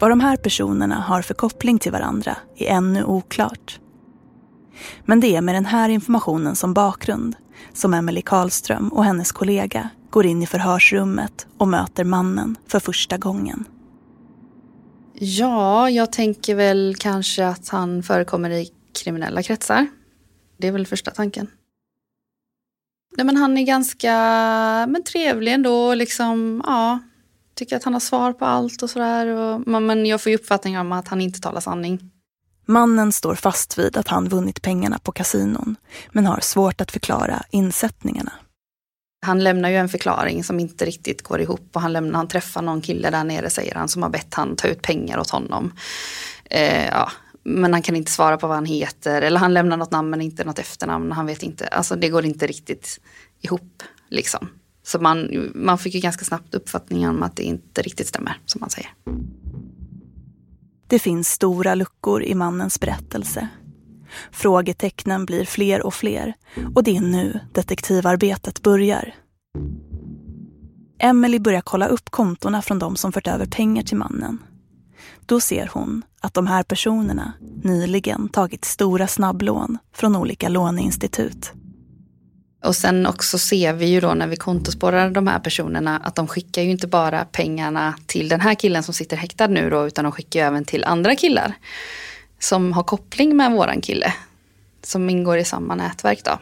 Vad 0.00 0.10
de 0.10 0.20
här 0.20 0.36
personerna 0.36 0.94
har 0.94 1.22
för 1.22 1.34
koppling 1.34 1.78
till 1.78 1.92
varandra 1.92 2.36
är 2.56 2.66
ännu 2.66 3.04
oklart. 3.04 3.80
Men 5.04 5.20
det 5.20 5.36
är 5.36 5.40
med 5.40 5.54
den 5.54 5.66
här 5.66 5.88
informationen 5.88 6.56
som 6.56 6.74
bakgrund 6.74 7.36
som 7.72 7.94
Emelie 7.94 8.22
Karlström 8.22 8.88
och 8.88 9.04
hennes 9.04 9.32
kollega 9.32 9.88
går 10.10 10.26
in 10.26 10.42
i 10.42 10.46
förhörsrummet 10.46 11.46
och 11.58 11.68
möter 11.68 12.04
mannen 12.04 12.56
för 12.66 12.80
första 12.80 13.18
gången. 13.18 13.64
Ja, 15.14 15.90
jag 15.90 16.12
tänker 16.12 16.54
väl 16.54 16.94
kanske 16.98 17.46
att 17.46 17.68
han 17.68 18.02
förekommer 18.02 18.50
i 18.50 18.68
kriminella 18.94 19.42
kretsar. 19.42 19.86
Det 20.56 20.68
är 20.68 20.72
väl 20.72 20.86
första 20.86 21.10
tanken. 21.10 21.50
Nej, 23.16 23.26
men 23.26 23.36
han 23.36 23.58
är 23.58 23.62
ganska 23.62 24.12
men 24.88 25.04
trevlig 25.04 25.52
ändå. 25.52 25.94
Liksom, 25.94 26.62
ja, 26.66 26.98
tycker 27.54 27.76
att 27.76 27.84
han 27.84 27.92
har 27.92 28.00
svar 28.00 28.32
på 28.32 28.44
allt 28.44 28.82
och 28.82 28.90
sådär. 28.90 29.58
Men 29.80 30.06
jag 30.06 30.20
får 30.20 30.30
ju 30.30 30.36
uppfattningen 30.36 30.80
om 30.80 30.92
att 30.92 31.08
han 31.08 31.20
inte 31.20 31.40
talar 31.40 31.60
sanning. 31.60 32.10
Mannen 32.66 33.12
står 33.12 33.34
fast 33.34 33.78
vid 33.78 33.96
att 33.96 34.08
han 34.08 34.28
vunnit 34.28 34.62
pengarna 34.62 34.98
på 34.98 35.12
kasinon 35.12 35.76
men 36.12 36.26
har 36.26 36.40
svårt 36.40 36.80
att 36.80 36.90
förklara 36.90 37.42
insättningarna. 37.50 38.32
Han 39.26 39.44
lämnar 39.44 39.68
ju 39.68 39.76
en 39.76 39.88
förklaring 39.88 40.44
som 40.44 40.60
inte 40.60 40.84
riktigt 40.84 41.22
går 41.22 41.40
ihop 41.40 41.70
och 41.72 41.80
han, 41.80 41.92
lämnar, 41.92 42.16
han 42.16 42.28
träffar 42.28 42.62
någon 42.62 42.80
kille 42.80 43.10
där 43.10 43.24
nere 43.24 43.50
säger 43.50 43.74
han 43.74 43.88
som 43.88 44.02
har 44.02 44.10
bett 44.10 44.34
han 44.34 44.56
ta 44.56 44.68
ut 44.68 44.82
pengar 44.82 45.18
åt 45.18 45.30
honom. 45.30 45.72
Eh, 46.44 46.86
ja, 46.86 47.10
men 47.42 47.72
han 47.72 47.82
kan 47.82 47.96
inte 47.96 48.10
svara 48.10 48.36
på 48.36 48.46
vad 48.46 48.56
han 48.56 48.66
heter 48.66 49.22
eller 49.22 49.40
han 49.40 49.54
lämnar 49.54 49.76
något 49.76 49.90
namn 49.90 50.10
men 50.10 50.20
inte 50.20 50.44
något 50.44 50.58
efternamn. 50.58 51.12
Han 51.12 51.26
vet 51.26 51.42
inte, 51.42 51.66
alltså 51.66 51.96
det 51.96 52.08
går 52.08 52.24
inte 52.24 52.46
riktigt 52.46 53.00
ihop 53.40 53.82
liksom. 54.08 54.48
Så 54.82 54.98
man, 54.98 55.50
man 55.54 55.78
fick 55.78 55.94
ju 55.94 56.00
ganska 56.00 56.24
snabbt 56.24 56.54
uppfattningen 56.54 57.10
om 57.10 57.22
att 57.22 57.36
det 57.36 57.42
inte 57.42 57.82
riktigt 57.82 58.08
stämmer 58.08 58.40
som 58.46 58.60
man 58.60 58.70
säger. 58.70 58.90
Det 60.86 60.98
finns 60.98 61.28
stora 61.28 61.74
luckor 61.74 62.22
i 62.22 62.34
mannens 62.34 62.80
berättelse. 62.80 63.48
Frågetecknen 64.30 65.26
blir 65.26 65.44
fler 65.44 65.82
och 65.82 65.94
fler 65.94 66.34
och 66.74 66.82
det 66.82 66.96
är 66.96 67.00
nu 67.00 67.40
detektivarbetet 67.52 68.62
börjar. 68.62 69.14
Emily 70.98 71.38
börjar 71.38 71.60
kolla 71.60 71.86
upp 71.86 72.10
kontona 72.10 72.62
från 72.62 72.78
de 72.78 72.96
som 72.96 73.12
fört 73.12 73.26
över 73.26 73.46
pengar 73.46 73.82
till 73.82 73.96
mannen. 73.96 74.38
Då 75.32 75.40
ser 75.40 75.70
hon 75.72 76.02
att 76.20 76.34
de 76.34 76.46
här 76.46 76.62
personerna 76.62 77.32
nyligen 77.62 78.28
tagit 78.28 78.64
stora 78.64 79.06
snabblån 79.06 79.78
från 79.94 80.16
olika 80.16 80.48
låneinstitut. 80.48 81.52
Och 82.64 82.76
sen 82.76 83.06
också 83.06 83.38
ser 83.38 83.72
vi 83.72 83.86
ju 83.86 84.00
då 84.00 84.14
när 84.14 84.26
vi 84.26 84.36
kontospårar 84.36 85.10
de 85.10 85.26
här 85.26 85.38
personerna 85.38 85.98
att 86.04 86.14
de 86.14 86.26
skickar 86.26 86.62
ju 86.62 86.70
inte 86.70 86.86
bara 86.86 87.24
pengarna 87.24 87.94
till 88.06 88.28
den 88.28 88.40
här 88.40 88.54
killen 88.54 88.82
som 88.82 88.94
sitter 88.94 89.16
häktad 89.16 89.46
nu 89.46 89.70
då 89.70 89.86
utan 89.86 90.04
de 90.04 90.12
skickar 90.12 90.40
ju 90.40 90.46
även 90.46 90.64
till 90.64 90.84
andra 90.84 91.16
killar 91.16 91.54
som 92.38 92.72
har 92.72 92.82
koppling 92.82 93.36
med 93.36 93.52
våran 93.52 93.80
kille 93.80 94.14
som 94.82 95.10
ingår 95.10 95.38
i 95.38 95.44
samma 95.44 95.74
nätverk 95.74 96.24
då. 96.24 96.38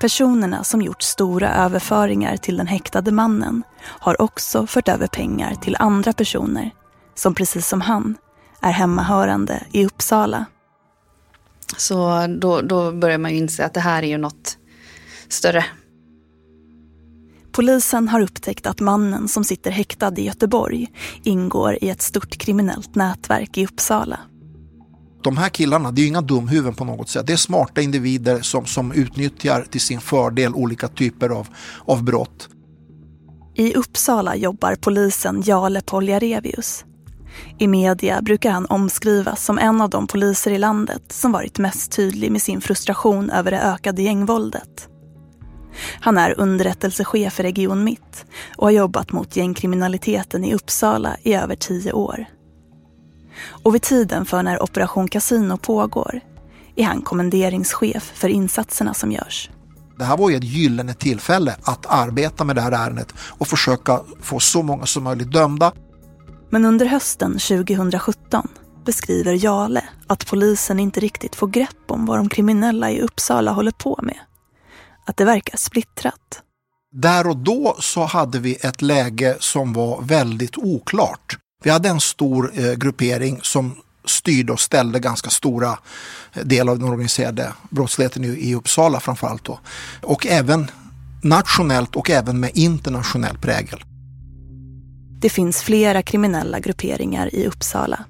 Personerna 0.00 0.64
som 0.64 0.82
gjort 0.82 1.02
stora 1.02 1.54
överföringar 1.54 2.36
till 2.36 2.56
den 2.56 2.66
häktade 2.66 3.12
mannen 3.12 3.62
har 3.82 4.22
också 4.22 4.66
fört 4.66 4.88
över 4.88 5.06
pengar 5.06 5.54
till 5.54 5.76
andra 5.78 6.12
personer 6.12 6.70
som 7.18 7.34
precis 7.34 7.68
som 7.68 7.80
han 7.80 8.16
är 8.60 8.70
hemmahörande 8.70 9.62
i 9.72 9.86
Uppsala. 9.86 10.46
Så 11.76 12.26
då, 12.40 12.60
då 12.60 12.92
börjar 12.92 13.18
man 13.18 13.30
ju 13.30 13.36
inse 13.36 13.64
att 13.64 13.74
det 13.74 13.80
här 13.80 14.02
är 14.02 14.06
ju 14.06 14.18
något 14.18 14.58
större. 15.28 15.64
Polisen 17.52 18.08
har 18.08 18.20
upptäckt 18.20 18.66
att 18.66 18.80
mannen 18.80 19.28
som 19.28 19.44
sitter 19.44 19.70
häktad 19.70 20.18
i 20.18 20.24
Göteborg 20.24 20.86
ingår 21.22 21.78
i 21.80 21.88
ett 21.88 22.02
stort 22.02 22.38
kriminellt 22.38 22.94
nätverk 22.94 23.58
i 23.58 23.66
Uppsala. 23.66 24.20
De 25.22 25.36
här 25.36 25.48
killarna, 25.48 25.92
det 25.92 26.00
är 26.00 26.02
ju 26.02 26.08
inga 26.08 26.20
dumhuvuden 26.20 26.74
på 26.74 26.84
något 26.84 27.08
sätt. 27.08 27.26
Det 27.26 27.32
är 27.32 27.36
smarta 27.36 27.80
individer 27.80 28.40
som, 28.40 28.66
som 28.66 28.92
utnyttjar 28.92 29.66
till 29.70 29.80
sin 29.80 30.00
fördel 30.00 30.54
olika 30.54 30.88
typer 30.88 31.28
av, 31.28 31.48
av 31.84 32.04
brott. 32.04 32.48
I 33.54 33.74
Uppsala 33.74 34.36
jobbar 34.36 34.74
polisen 34.74 35.42
Jale 35.46 35.80
Poljarevius. 35.80 36.84
I 37.58 37.66
media 37.66 38.22
brukar 38.22 38.50
han 38.50 38.66
omskrivas 38.66 39.44
som 39.44 39.58
en 39.58 39.80
av 39.80 39.90
de 39.90 40.06
poliser 40.06 40.50
i 40.50 40.58
landet 40.58 41.02
som 41.12 41.32
varit 41.32 41.58
mest 41.58 41.92
tydlig 41.92 42.32
med 42.32 42.42
sin 42.42 42.60
frustration 42.60 43.30
över 43.30 43.50
det 43.50 43.60
ökade 43.60 44.02
gängvåldet. 44.02 44.88
Han 46.00 46.18
är 46.18 46.40
underrättelsechef 46.40 47.40
i 47.40 47.42
Region 47.42 47.84
Mitt 47.84 48.26
och 48.56 48.66
har 48.66 48.70
jobbat 48.70 49.12
mot 49.12 49.36
gängkriminaliteten 49.36 50.44
i 50.44 50.54
Uppsala 50.54 51.16
i 51.22 51.34
över 51.34 51.56
tio 51.56 51.92
år. 51.92 52.24
Och 53.62 53.74
vid 53.74 53.82
tiden 53.82 54.24
för 54.24 54.42
när 54.42 54.62
Operation 54.62 55.08
Casino 55.08 55.56
pågår 55.56 56.20
är 56.76 56.84
han 56.84 57.02
kommenderingschef 57.02 58.12
för 58.14 58.28
insatserna 58.28 58.94
som 58.94 59.12
görs. 59.12 59.50
Det 59.98 60.04
här 60.04 60.16
var 60.16 60.30
ju 60.30 60.36
ett 60.36 60.44
gyllene 60.44 60.94
tillfälle 60.94 61.56
att 61.62 61.86
arbeta 61.86 62.44
med 62.44 62.56
det 62.56 62.62
här 62.62 62.72
ärendet 62.72 63.14
och 63.18 63.48
försöka 63.48 64.00
få 64.20 64.40
så 64.40 64.62
många 64.62 64.86
som 64.86 65.04
möjligt 65.04 65.32
dömda. 65.32 65.72
Men 66.50 66.64
under 66.64 66.86
hösten 66.86 67.32
2017 67.32 68.48
beskriver 68.84 69.44
Jale 69.44 69.84
att 70.06 70.26
polisen 70.26 70.80
inte 70.80 71.00
riktigt 71.00 71.36
får 71.36 71.46
grepp 71.46 71.90
om 71.90 72.06
vad 72.06 72.18
de 72.18 72.28
kriminella 72.28 72.90
i 72.90 73.00
Uppsala 73.00 73.52
håller 73.52 73.70
på 73.70 74.00
med. 74.02 74.18
Att 75.06 75.16
det 75.16 75.24
verkar 75.24 75.56
splittrat. 75.56 76.42
Där 76.92 77.26
och 77.26 77.36
då 77.36 77.76
så 77.80 78.04
hade 78.04 78.38
vi 78.38 78.54
ett 78.54 78.82
läge 78.82 79.36
som 79.40 79.72
var 79.72 80.02
väldigt 80.02 80.58
oklart. 80.58 81.38
Vi 81.64 81.70
hade 81.70 81.88
en 81.88 82.00
stor 82.00 82.52
eh, 82.54 82.72
gruppering 82.72 83.40
som 83.42 83.76
styrde 84.04 84.52
och 84.52 84.60
ställde 84.60 84.98
ganska 84.98 85.30
stora 85.30 85.78
eh, 86.32 86.44
delar 86.44 86.72
av 86.72 86.78
den 86.78 86.88
organiserade 86.88 87.52
brottsligheten 87.70 88.24
i, 88.24 88.28
i 88.28 88.54
Uppsala 88.54 89.00
framförallt. 89.00 89.44
Då. 89.44 89.58
Och 90.02 90.26
även 90.26 90.70
nationellt 91.22 91.96
och 91.96 92.10
även 92.10 92.40
med 92.40 92.50
internationell 92.54 93.38
prägel. 93.38 93.84
Det 95.20 95.28
finns 95.28 95.62
flera 95.62 96.02
kriminella 96.02 96.60
grupperingar 96.60 97.34
i 97.34 97.46
Uppsala. 97.46 98.04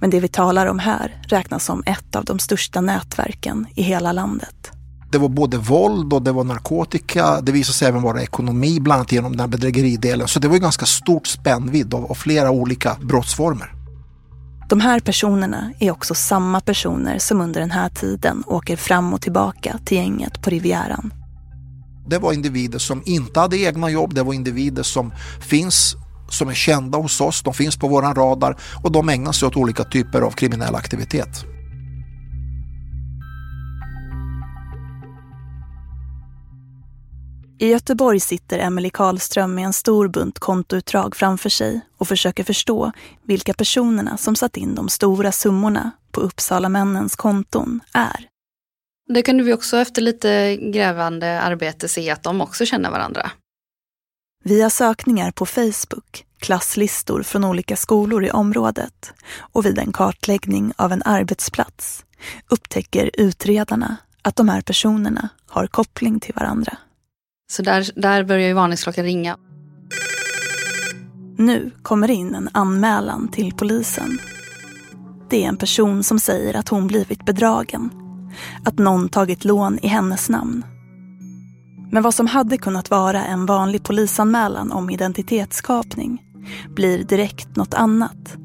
Men 0.00 0.10
det 0.10 0.20
vi 0.20 0.28
talar 0.28 0.66
om 0.66 0.78
här 0.78 1.22
räknas 1.28 1.64
som 1.64 1.82
ett 1.86 2.16
av 2.16 2.24
de 2.24 2.38
största 2.38 2.80
nätverken 2.80 3.66
i 3.74 3.82
hela 3.82 4.12
landet. 4.12 4.70
Det 5.12 5.18
var 5.18 5.28
både 5.28 5.56
våld 5.56 6.12
och 6.12 6.22
det 6.22 6.32
var 6.32 6.44
narkotika. 6.44 7.40
Det 7.40 7.52
visade 7.52 7.74
sig 7.74 7.88
även 7.88 8.02
vara 8.02 8.22
ekonomi, 8.22 8.80
bland 8.80 8.98
annat 8.98 9.12
genom 9.12 9.32
den 9.32 9.40
här 9.40 9.46
bedrägeridelen. 9.46 10.28
Så 10.28 10.40
det 10.40 10.48
var 10.48 10.54
ju 10.54 10.60
ganska 10.60 10.86
stort 10.86 11.26
spännvidd 11.26 11.94
av, 11.94 12.04
av 12.04 12.14
flera 12.14 12.50
olika 12.50 12.96
brottsformer. 13.02 13.72
De 14.68 14.80
här 14.80 15.00
personerna 15.00 15.72
är 15.80 15.90
också 15.90 16.14
samma 16.14 16.60
personer 16.60 17.18
som 17.18 17.40
under 17.40 17.60
den 17.60 17.70
här 17.70 17.88
tiden 17.88 18.44
åker 18.46 18.76
fram 18.76 19.14
och 19.14 19.20
tillbaka 19.20 19.78
till 19.84 19.96
gänget 19.96 20.42
på 20.42 20.50
Rivieran. 20.50 21.14
Det 22.06 22.18
var 22.18 22.32
individer 22.32 22.78
som 22.78 23.02
inte 23.04 23.40
hade 23.40 23.58
egna 23.58 23.90
jobb, 23.90 24.14
det 24.14 24.22
var 24.22 24.34
individer 24.34 24.82
som 24.82 25.12
finns 25.40 25.96
som 26.30 26.48
är 26.48 26.54
kända 26.54 26.98
hos 26.98 27.20
oss, 27.20 27.42
de 27.42 27.54
finns 27.54 27.76
på 27.76 27.88
våran 27.88 28.14
radar 28.14 28.56
och 28.84 28.92
de 28.92 29.08
ägnar 29.08 29.32
sig 29.32 29.48
åt 29.48 29.56
olika 29.56 29.84
typer 29.84 30.20
av 30.20 30.30
kriminell 30.30 30.74
aktivitet. 30.74 31.44
I 37.60 37.68
Göteborg 37.68 38.20
sitter 38.20 38.58
Emelie 38.58 38.90
Karlström 38.90 39.54
med 39.54 39.64
en 39.64 39.72
stor 39.72 40.08
bunt 40.08 40.38
kontoutdrag 40.38 41.16
framför 41.16 41.48
sig 41.48 41.80
och 41.98 42.08
försöker 42.08 42.44
förstå 42.44 42.92
vilka 43.22 43.54
personerna 43.54 44.16
som 44.16 44.36
satt 44.36 44.56
in 44.56 44.74
de 44.74 44.88
stora 44.88 45.32
summorna 45.32 45.90
på 46.12 46.20
Uppsala-männens 46.20 47.16
konton 47.16 47.80
är. 47.92 48.26
Det 49.14 49.22
kunde 49.22 49.44
vi 49.44 49.52
också 49.52 49.76
efter 49.76 50.02
lite 50.02 50.56
grävande 50.56 51.40
arbete 51.40 51.88
se 51.88 52.10
att 52.10 52.22
de 52.22 52.40
också 52.40 52.66
känner 52.66 52.90
varandra. 52.90 53.30
Via 54.44 54.70
sökningar 54.70 55.30
på 55.30 55.46
Facebook, 55.46 56.24
klasslistor 56.38 57.22
från 57.22 57.44
olika 57.44 57.76
skolor 57.76 58.24
i 58.24 58.30
området 58.30 59.12
och 59.38 59.66
vid 59.66 59.78
en 59.78 59.92
kartläggning 59.92 60.72
av 60.76 60.92
en 60.92 61.02
arbetsplats 61.04 62.04
upptäcker 62.48 63.10
utredarna 63.14 63.96
att 64.22 64.36
de 64.36 64.48
här 64.48 64.60
personerna 64.60 65.28
har 65.46 65.66
koppling 65.66 66.20
till 66.20 66.34
varandra. 66.34 66.76
Så 67.52 67.62
där, 67.62 67.90
där 68.00 68.24
börjar 68.24 68.48
ju 68.48 68.54
varningsklockan 68.54 69.04
ringa. 69.04 69.38
Nu 71.38 71.70
kommer 71.82 72.10
in 72.10 72.34
en 72.34 72.48
anmälan 72.52 73.28
till 73.28 73.54
polisen. 73.54 74.18
Det 75.30 75.44
är 75.44 75.48
en 75.48 75.56
person 75.56 76.02
som 76.02 76.18
säger 76.18 76.56
att 76.56 76.68
hon 76.68 76.86
blivit 76.86 77.24
bedragen. 77.24 77.90
Att 78.64 78.78
någon 78.78 79.08
tagit 79.08 79.44
lån 79.44 79.78
i 79.82 79.88
hennes 79.88 80.28
namn. 80.28 80.64
Men 81.92 82.02
vad 82.02 82.14
som 82.14 82.26
hade 82.26 82.58
kunnat 82.58 82.90
vara 82.90 83.24
en 83.24 83.46
vanlig 83.46 83.82
polisanmälan 83.82 84.72
om 84.72 84.90
identitetskapning 84.90 86.22
blir 86.74 87.04
direkt 87.04 87.56
något 87.56 87.74
annat. 87.74 88.36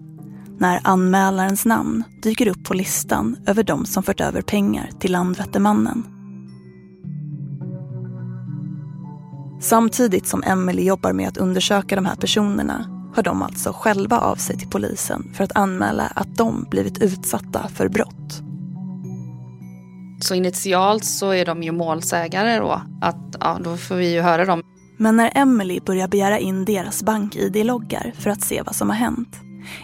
När 0.59 0.79
anmälarens 0.83 1.65
namn 1.65 2.03
dyker 2.23 2.47
upp 2.47 2.63
på 2.63 2.73
listan 2.73 3.37
över 3.47 3.63
de 3.63 3.85
som 3.85 4.03
fört 4.03 4.21
över 4.21 4.41
pengar 4.41 4.89
till 4.99 5.11
Landvettermannen. 5.11 6.03
Samtidigt 9.61 10.27
som 10.27 10.43
Emily 10.43 10.83
jobbar 10.83 11.13
med 11.13 11.27
att 11.27 11.37
undersöka 11.37 11.95
de 11.95 12.05
här 12.05 12.15
personerna 12.15 12.85
hör 13.15 13.23
de 13.23 13.41
alltså 13.41 13.73
själva 13.73 14.19
av 14.19 14.35
sig 14.35 14.57
till 14.57 14.69
polisen 14.69 15.31
för 15.33 15.43
att 15.43 15.55
anmäla 15.55 16.03
att 16.03 16.37
de 16.37 16.65
blivit 16.69 16.97
utsatta 16.97 17.67
för 17.67 17.89
brott. 17.89 18.44
Så 20.19 20.35
initialt 20.35 21.05
så 21.05 21.31
är 21.31 21.45
de 21.45 21.63
ju 21.63 21.71
målsägare 21.71 22.59
då. 22.59 22.81
Att, 23.01 23.35
ja, 23.39 23.59
då 23.63 23.77
får 23.77 23.95
vi 23.95 24.13
ju 24.13 24.21
höra 24.21 24.45
dem. 24.45 24.61
Men 24.97 25.15
när 25.15 25.31
Emily 25.35 25.79
börjar 25.79 26.07
begära 26.07 26.39
in 26.39 26.65
deras 26.65 27.03
bank-id-loggar 27.03 28.13
för 28.19 28.29
att 28.29 28.41
se 28.41 28.61
vad 28.61 28.75
som 28.75 28.89
har 28.89 28.97
hänt 28.97 29.39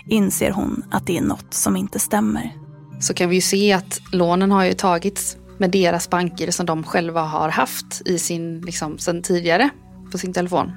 inser 0.05 0.51
hon 0.51 0.83
att 0.91 1.07
det 1.07 1.17
är 1.17 1.21
något 1.21 1.53
som 1.53 1.75
inte 1.75 1.99
stämmer. 1.99 2.55
Så 2.99 3.13
kan 3.13 3.29
vi 3.29 3.35
ju 3.35 3.41
se 3.41 3.73
att 3.73 4.01
lånen 4.11 4.51
har 4.51 4.63
ju 4.63 4.73
tagits 4.73 5.37
med 5.57 5.71
deras 5.71 6.09
banker 6.09 6.51
som 6.51 6.65
de 6.65 6.83
själva 6.83 7.21
har 7.21 7.49
haft 7.49 8.01
i 8.05 8.19
sin, 8.19 8.61
liksom, 8.61 8.97
sedan 8.97 9.21
tidigare 9.21 9.69
på 10.11 10.17
sin 10.17 10.33
telefon. 10.33 10.71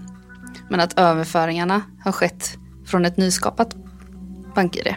Men 0.71 0.81
att 0.81 0.99
överföringarna 0.99 1.83
har 2.05 2.13
skett 2.13 2.59
från 2.87 3.05
ett 3.05 3.17
nyskapat 3.17 3.77
BankID. 4.55 4.95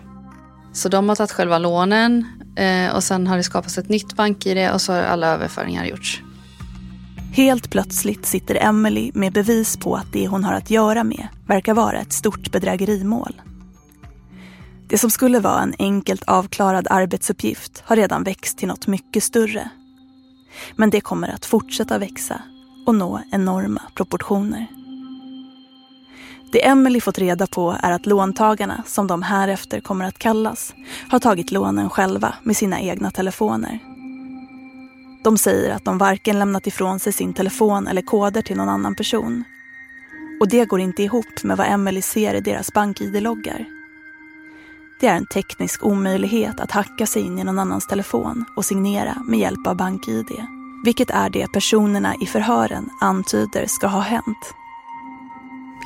Så 0.74 0.90
de 0.90 1.10
har 1.10 1.16
tagit 1.16 1.32
själva 1.32 1.58
lånen 1.58 2.26
eh, 2.58 2.96
och 2.96 3.04
sen 3.04 3.28
har 3.28 3.38
det 3.38 3.44
skapats 3.44 3.78
ett 3.78 3.90
nytt 3.90 4.16
bank-ID 4.16 4.72
och 4.74 4.82
så 4.82 4.94
har 4.94 5.00
alla 5.00 5.28
överföringar 5.28 5.86
gjorts. 5.86 6.22
Helt 7.34 7.70
plötsligt 7.70 8.26
sitter 8.26 8.56
Emily 8.56 9.12
med 9.14 9.34
bevis 9.34 9.78
på 9.78 9.96
att 9.96 10.14
det 10.14 10.28
hon 10.28 10.44
har 10.44 10.54
att 10.54 10.70
göra 10.70 11.04
med 11.04 11.28
verkar 11.48 11.74
vara 11.74 12.00
ett 12.00 12.14
stort 12.14 12.52
bedrägerimål. 12.52 13.42
Det 14.88 14.98
som 14.98 15.12
skulle 15.12 15.40
vara 15.40 15.62
en 15.62 15.74
enkelt 15.80 16.24
avklarad 16.24 16.88
arbetsuppgift 16.90 17.84
har 17.86 17.96
redan 17.96 18.24
växt 18.24 18.58
till 18.58 18.68
något 18.68 18.88
mycket 18.88 19.24
större. 19.24 19.70
Men 20.76 20.90
det 20.90 21.02
kommer 21.02 21.28
att 21.28 21.46
fortsätta 21.46 21.98
växa 21.98 22.42
och 22.86 22.96
nå 22.96 23.22
enorma 23.32 23.82
proportioner. 23.96 24.68
Det 26.52 26.68
Emily 26.68 27.02
fått 27.02 27.20
reda 27.20 27.48
på 27.48 27.78
är 27.84 27.92
att 27.92 28.06
låntagarna, 28.06 28.84
som 28.86 29.08
de 29.08 29.22
härefter 29.22 29.80
kommer 29.80 30.06
att 30.06 30.20
kallas, 30.20 30.74
har 31.10 31.20
tagit 31.20 31.52
lånen 31.52 31.90
själva 31.90 32.34
med 32.44 32.58
sina 32.58 32.82
egna 32.82 33.12
telefoner. 33.12 33.80
De 35.24 35.38
säger 35.38 35.76
att 35.76 35.86
de 35.86 35.98
varken 35.98 36.40
lämnat 36.40 36.68
ifrån 36.68 37.00
sig 37.00 37.14
sin 37.14 37.34
telefon 37.34 37.88
eller 37.88 38.02
koder 38.02 38.42
till 38.42 38.58
någon 38.58 38.70
annan 38.70 38.96
person. 38.96 39.44
Och 40.40 40.50
det 40.50 40.66
går 40.66 40.80
inte 40.80 41.04
ihop 41.04 41.44
med 41.44 41.58
vad 41.58 41.68
Emily 41.68 42.02
ser 42.02 42.34
i 42.34 42.42
deras 42.42 42.74
bank-id-loggar. 42.74 43.66
Det 45.00 45.08
är 45.08 45.16
en 45.16 45.28
teknisk 45.28 45.86
omöjlighet 45.86 46.60
att 46.60 46.72
hacka 46.72 47.06
sig 47.06 47.22
in 47.22 47.40
i 47.40 47.44
någon 47.44 47.60
annans 47.60 47.88
telefon 47.88 48.46
och 48.56 48.66
signera 48.66 49.24
med 49.28 49.40
hjälp 49.40 49.68
av 49.68 49.78
BankID. 49.78 50.46
Vilket 50.86 51.10
är 51.10 51.30
det 51.30 51.52
personerna 51.52 52.16
i 52.22 52.26
förhören 52.26 52.90
antyder 53.02 53.66
ska 53.68 53.88
ha 53.88 54.00
hänt. 54.00 54.54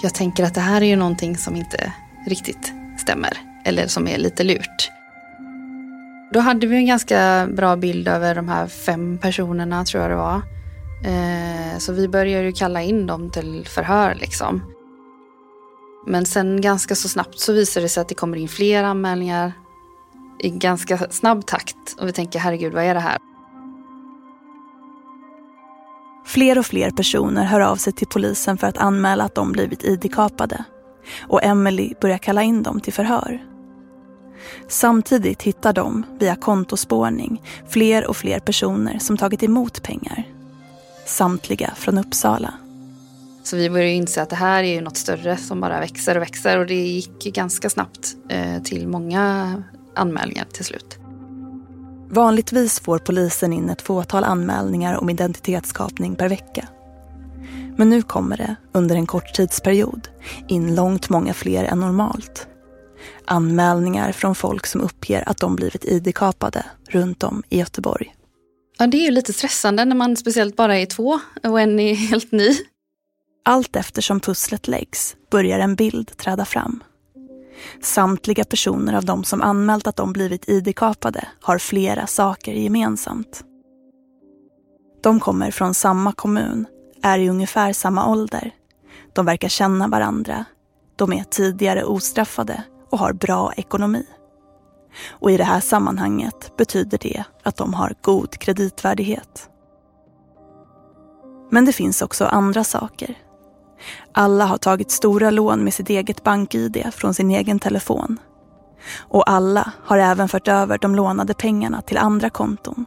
Jag 0.02 0.14
tänker 0.14 0.44
att 0.44 0.54
det 0.54 0.62
här 0.62 0.82
är 0.82 0.86
ju 0.86 0.96
någonting 0.96 1.38
som 1.38 1.56
inte 1.56 1.94
riktigt 2.28 2.74
stämmer. 2.98 3.38
Eller 3.66 3.88
som 3.88 4.08
är 4.08 4.18
lite 4.18 4.44
lurt. 4.44 4.92
Då 6.34 6.40
hade 6.40 6.68
vi 6.68 6.76
en 6.76 6.86
ganska 6.86 7.48
bra 7.52 7.76
bild 7.76 8.08
över 8.08 8.36
de 8.36 8.50
här 8.50 8.68
fem 8.68 9.18
personerna 9.18 9.86
tror 9.86 10.04
jag 10.04 10.12
det 10.12 10.16
var. 10.16 10.42
Eh, 11.06 11.78
så 11.78 11.94
vi 11.94 12.08
började 12.08 12.46
ju 12.46 12.52
kalla 12.52 12.82
in 12.82 13.08
dem 13.08 13.30
till 13.30 13.68
förhör 13.68 14.16
liksom. 14.16 14.62
Men 16.08 16.26
sen 16.26 16.62
ganska 16.62 16.96
så 16.96 17.10
snabbt 17.10 17.40
så 17.40 17.54
visar 17.54 17.82
det 17.82 17.90
sig 17.90 18.02
att 18.02 18.10
det 18.10 18.16
kommer 18.16 18.38
in 18.38 18.48
fler 18.48 18.84
anmälningar 18.84 19.54
i 20.40 20.50
ganska 20.50 20.98
snabb 20.98 21.46
takt. 21.46 21.96
Och 22.00 22.08
vi 22.08 22.12
tänker 22.12 22.40
herregud 22.40 22.74
vad 22.74 22.84
är 22.84 22.94
det 22.94 23.00
här? 23.00 23.18
Fler 26.32 26.58
och 26.58 26.66
fler 26.66 26.92
personer 26.92 27.44
hör 27.44 27.60
av 27.60 27.76
sig 27.76 27.94
till 27.94 28.08
polisen 28.08 28.58
för 28.58 28.68
att 28.68 28.78
anmäla 28.78 29.24
att 29.24 29.36
de 29.36 29.52
blivit 29.52 29.84
id-kapade. 29.84 30.64
Och 31.22 31.44
Emily 31.44 31.94
börjar 32.02 32.18
kalla 32.18 32.44
in 32.44 32.64
dem 32.64 32.80
till 32.80 32.94
förhör. 32.94 33.44
Samtidigt 34.68 35.42
hittar 35.42 35.74
de, 35.74 36.06
via 36.20 36.36
kontospårning, 36.36 37.42
fler 37.70 38.08
och 38.08 38.18
fler 38.18 38.40
personer 38.40 39.00
som 39.00 39.18
tagit 39.18 39.44
emot 39.44 39.84
pengar. 39.84 40.24
Samtliga 41.06 41.74
från 41.76 41.98
Uppsala. 41.98 42.54
Så 43.44 43.56
vi 43.58 43.70
började 43.70 43.92
inse 43.92 44.22
att 44.22 44.30
det 44.30 44.36
här 44.36 44.64
är 44.64 44.74
ju 44.74 44.82
något 44.82 44.98
större 44.98 45.38
som 45.38 45.62
bara 45.62 45.80
växer 45.80 46.16
och 46.16 46.22
växer 46.22 46.58
och 46.58 46.66
det 46.66 46.88
gick 46.88 47.24
ganska 47.24 47.70
snabbt 47.70 48.16
eh, 48.30 48.62
till 48.64 48.88
många 48.88 49.64
anmälningar 49.96 50.46
till 50.46 50.66
slut. 50.66 51.01
Vanligtvis 52.14 52.80
får 52.80 53.00
polisen 53.00 53.54
in 53.54 53.70
ett 53.70 53.82
fåtal 53.82 54.24
anmälningar 54.24 54.96
om 54.98 55.10
identitetskapning 55.10 56.16
per 56.16 56.30
vecka. 56.30 56.68
Men 57.78 57.90
nu 57.90 58.02
kommer 58.02 58.38
det, 58.38 58.56
under 58.72 58.96
en 58.96 59.08
kort 59.08 59.34
tidsperiod, 59.34 60.08
in 60.48 60.76
långt 60.76 61.10
många 61.10 61.34
fler 61.34 61.64
än 61.64 61.80
normalt. 61.80 62.48
Anmälningar 63.26 64.12
från 64.12 64.36
folk 64.36 64.68
som 64.68 64.82
uppger 64.82 65.30
att 65.30 65.38
de 65.38 65.56
blivit 65.56 65.86
id-kapade 65.86 66.66
runt 66.90 67.24
om 67.24 67.44
i 67.50 67.60
Göteborg. 67.60 68.16
Ja, 68.78 68.88
det 68.88 68.98
är 68.98 69.06
ju 69.06 69.12
lite 69.12 69.34
stressande 69.34 69.86
när 69.86 69.96
man 69.96 70.18
speciellt 70.18 70.56
bara 70.56 70.78
är 70.78 70.86
två 70.86 71.20
och 71.44 71.60
en 71.60 71.80
är 71.80 71.96
helt 71.96 72.32
ny. 72.32 72.58
Allt 73.46 73.76
eftersom 73.76 74.20
pusslet 74.20 74.68
läggs 74.68 75.16
börjar 75.30 75.60
en 75.60 75.76
bild 75.76 76.18
träda 76.18 76.46
fram. 76.46 76.84
Samtliga 77.82 78.44
personer 78.44 78.94
av 78.94 79.06
de 79.06 79.24
som 79.24 79.42
anmält 79.42 79.88
att 79.88 79.96
de 79.96 80.14
blivit 80.14 80.50
id-kapade 80.50 81.28
har 81.42 81.58
flera 81.58 82.08
saker 82.08 82.54
gemensamt. 82.54 83.44
De 85.04 85.20
kommer 85.20 85.52
från 85.52 85.74
samma 85.74 86.12
kommun, 86.12 86.66
är 87.04 87.20
i 87.20 87.30
ungefär 87.30 87.74
samma 87.74 88.08
ålder. 88.08 88.52
De 89.14 89.26
verkar 89.26 89.48
känna 89.48 89.88
varandra. 89.88 90.46
De 90.96 91.14
är 91.14 91.24
tidigare 91.24 91.84
ostraffade 91.84 92.64
och 92.90 93.00
har 93.00 93.14
bra 93.14 93.54
ekonomi. 93.54 94.06
Och 95.10 95.32
i 95.32 95.38
det 95.38 95.44
här 95.44 95.60
sammanhanget 95.60 96.58
betyder 96.58 96.98
det 96.98 97.24
att 97.44 97.58
de 97.58 97.74
har 97.74 97.94
god 98.02 98.40
kreditvärdighet. 98.40 99.50
Men 101.50 101.66
det 101.66 101.74
finns 101.74 102.02
också 102.02 102.26
andra 102.26 102.64
saker. 102.64 103.18
Alla 104.12 104.46
har 104.46 104.58
tagit 104.58 104.92
stora 104.92 105.30
lån 105.30 105.64
med 105.64 105.74
sitt 105.74 105.90
eget 105.90 106.24
bank-id 106.24 106.86
från 106.92 107.14
sin 107.14 107.32
egen 107.32 107.60
telefon. 107.60 108.20
Och 109.00 109.30
alla 109.30 109.72
har 109.84 109.98
även 109.98 110.30
fört 110.30 110.48
över 110.48 110.78
de 110.78 110.96
lånade 110.96 111.34
pengarna 111.34 111.82
till 111.82 111.98
andra 111.98 112.30
konton. 112.30 112.86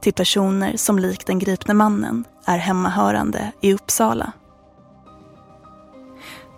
Till 0.00 0.12
personer 0.12 0.76
som 0.76 0.98
likt 0.98 1.26
den 1.26 1.38
gripne 1.38 1.74
mannen 1.74 2.24
är 2.44 2.58
hemmahörande 2.58 3.52
i 3.60 3.74
Uppsala. 3.74 4.32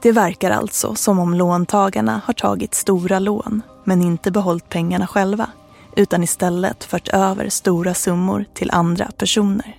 Det 0.02 0.12
verkar 0.12 0.50
alltså 0.50 0.94
som 0.94 1.18
om 1.18 1.34
låntagarna 1.34 2.20
har 2.24 2.34
tagit 2.34 2.74
stora 2.74 3.18
lån 3.18 3.62
men 3.84 4.02
inte 4.02 4.30
behållit 4.30 4.68
pengarna 4.68 5.06
själva 5.06 5.50
utan 5.96 6.22
istället 6.22 6.84
fört 6.84 7.08
över 7.08 7.48
stora 7.48 7.94
summor 7.94 8.44
till 8.54 8.70
andra 8.70 9.10
personer. 9.16 9.76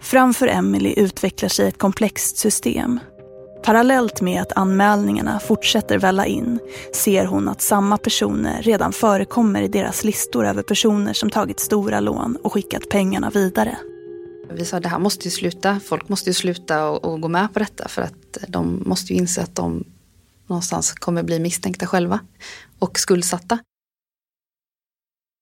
Framför 0.00 0.46
Emily 0.46 0.94
utvecklar 0.96 1.48
sig 1.48 1.68
ett 1.68 1.78
komplext 1.78 2.36
system. 2.36 3.00
Parallellt 3.62 4.20
med 4.20 4.42
att 4.42 4.52
anmälningarna 4.52 5.40
fortsätter 5.40 5.98
välla 5.98 6.26
in 6.26 6.58
ser 6.94 7.24
hon 7.24 7.48
att 7.48 7.62
samma 7.62 7.98
personer 7.98 8.62
redan 8.62 8.92
förekommer 8.92 9.62
i 9.62 9.68
deras 9.68 10.04
listor 10.04 10.46
över 10.46 10.62
personer 10.62 11.12
som 11.12 11.30
tagit 11.30 11.60
stora 11.60 12.00
lån 12.00 12.36
och 12.42 12.52
skickat 12.52 12.88
pengarna 12.88 13.30
vidare. 13.30 13.78
Vi 14.50 14.64
sa 14.64 14.80
det 14.80 14.88
här 14.88 14.98
måste 14.98 15.24
ju 15.24 15.30
sluta, 15.30 15.80
folk 15.80 16.08
måste 16.08 16.30
ju 16.30 16.34
sluta 16.34 16.88
och, 16.88 17.04
och 17.04 17.20
gå 17.20 17.28
med 17.28 17.52
på 17.52 17.58
detta 17.58 17.88
för 17.88 18.02
att 18.02 18.38
de 18.48 18.82
måste 18.86 19.12
ju 19.12 19.18
inse 19.18 19.42
att 19.42 19.54
de 19.54 19.84
någonstans 20.46 20.92
kommer 20.92 21.22
bli 21.22 21.38
misstänkta 21.38 21.86
själva 21.86 22.20
och 22.78 22.98
skuldsatta. 22.98 23.58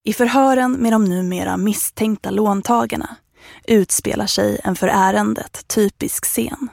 I 0.04 0.12
förhören 0.12 0.72
med 0.72 0.92
de 0.92 1.04
numera 1.04 1.56
misstänkta 1.56 2.30
låntagarna 2.30 3.16
utspelar 3.64 4.26
sig 4.26 4.60
en 4.64 4.76
för 4.76 4.88
ärendet 4.88 5.68
typisk 5.68 6.24
scen. 6.24 6.68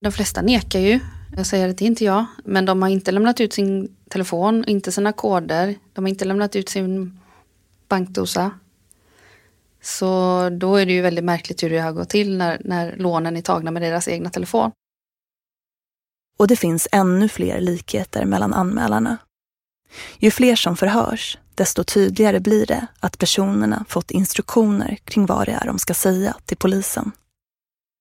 De 0.00 0.12
flesta 0.12 0.42
nekar 0.42 0.80
ju. 0.80 1.00
Jag 1.36 1.46
säger 1.46 1.68
att 1.68 1.78
det 1.78 1.84
är 1.84 1.86
inte 1.86 2.04
jag. 2.04 2.24
Men 2.44 2.64
de 2.64 2.82
har 2.82 2.88
inte 2.88 3.12
lämnat 3.12 3.40
ut 3.40 3.52
sin 3.52 3.96
telefon, 4.08 4.64
inte 4.64 4.92
sina 4.92 5.12
koder. 5.12 5.74
De 5.92 6.04
har 6.04 6.08
inte 6.08 6.24
lämnat 6.24 6.56
ut 6.56 6.68
sin 6.68 7.20
bankdosa. 7.88 8.50
Så 9.82 10.48
då 10.50 10.76
är 10.76 10.86
det 10.86 10.92
ju 10.92 11.02
väldigt 11.02 11.24
märkligt 11.24 11.62
hur 11.62 11.70
det 11.70 11.78
har 11.78 11.92
gått 11.92 12.08
till 12.08 12.36
när, 12.36 12.60
när 12.64 12.96
lånen 12.96 13.36
är 13.36 13.42
tagna 13.42 13.70
med 13.70 13.82
deras 13.82 14.08
egna 14.08 14.30
telefon. 14.30 14.70
Och 16.38 16.48
det 16.48 16.56
finns 16.56 16.88
ännu 16.92 17.28
fler 17.28 17.60
likheter 17.60 18.24
mellan 18.24 18.54
anmälarna. 18.54 19.18
Ju 20.18 20.30
fler 20.30 20.56
som 20.56 20.76
förhörs, 20.76 21.38
desto 21.54 21.84
tydligare 21.84 22.40
blir 22.40 22.66
det 22.66 22.86
att 23.00 23.18
personerna 23.18 23.84
fått 23.88 24.10
instruktioner 24.10 24.98
kring 25.04 25.26
vad 25.26 25.46
det 25.46 25.52
är 25.52 25.66
de 25.66 25.78
ska 25.78 25.94
säga 25.94 26.36
till 26.46 26.56
polisen. 26.56 27.12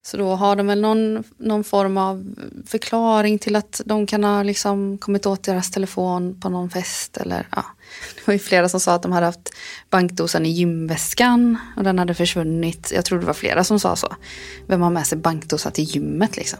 Så 0.05 0.17
då 0.17 0.35
har 0.35 0.55
de 0.55 0.67
väl 0.67 0.81
någon, 0.81 1.23
någon 1.37 1.63
form 1.63 1.97
av 1.97 2.35
förklaring 2.67 3.39
till 3.39 3.55
att 3.55 3.81
de 3.85 4.07
kan 4.07 4.23
ha 4.23 4.43
liksom 4.43 4.97
kommit 4.97 5.25
åt 5.25 5.43
deras 5.43 5.71
telefon 5.71 6.39
på 6.41 6.49
någon 6.49 6.69
fest. 6.69 7.17
Eller, 7.17 7.47
ja. 7.55 7.65
Det 8.15 8.27
var 8.27 8.33
ju 8.33 8.39
flera 8.39 8.69
som 8.69 8.79
sa 8.79 8.93
att 8.93 9.03
de 9.03 9.11
hade 9.11 9.25
haft 9.25 9.53
bankdosan 9.89 10.45
i 10.45 10.49
gymväskan 10.49 11.57
och 11.77 11.83
den 11.83 11.99
hade 11.99 12.13
försvunnit. 12.13 12.91
Jag 12.95 13.05
tror 13.05 13.19
det 13.19 13.25
var 13.25 13.33
flera 13.33 13.63
som 13.63 13.79
sa 13.79 13.95
så. 13.95 14.15
Vem 14.67 14.81
har 14.81 14.89
med 14.89 15.07
sig 15.07 15.17
bankdosa 15.17 15.71
till 15.71 15.83
gymmet 15.83 16.37
liksom? 16.37 16.59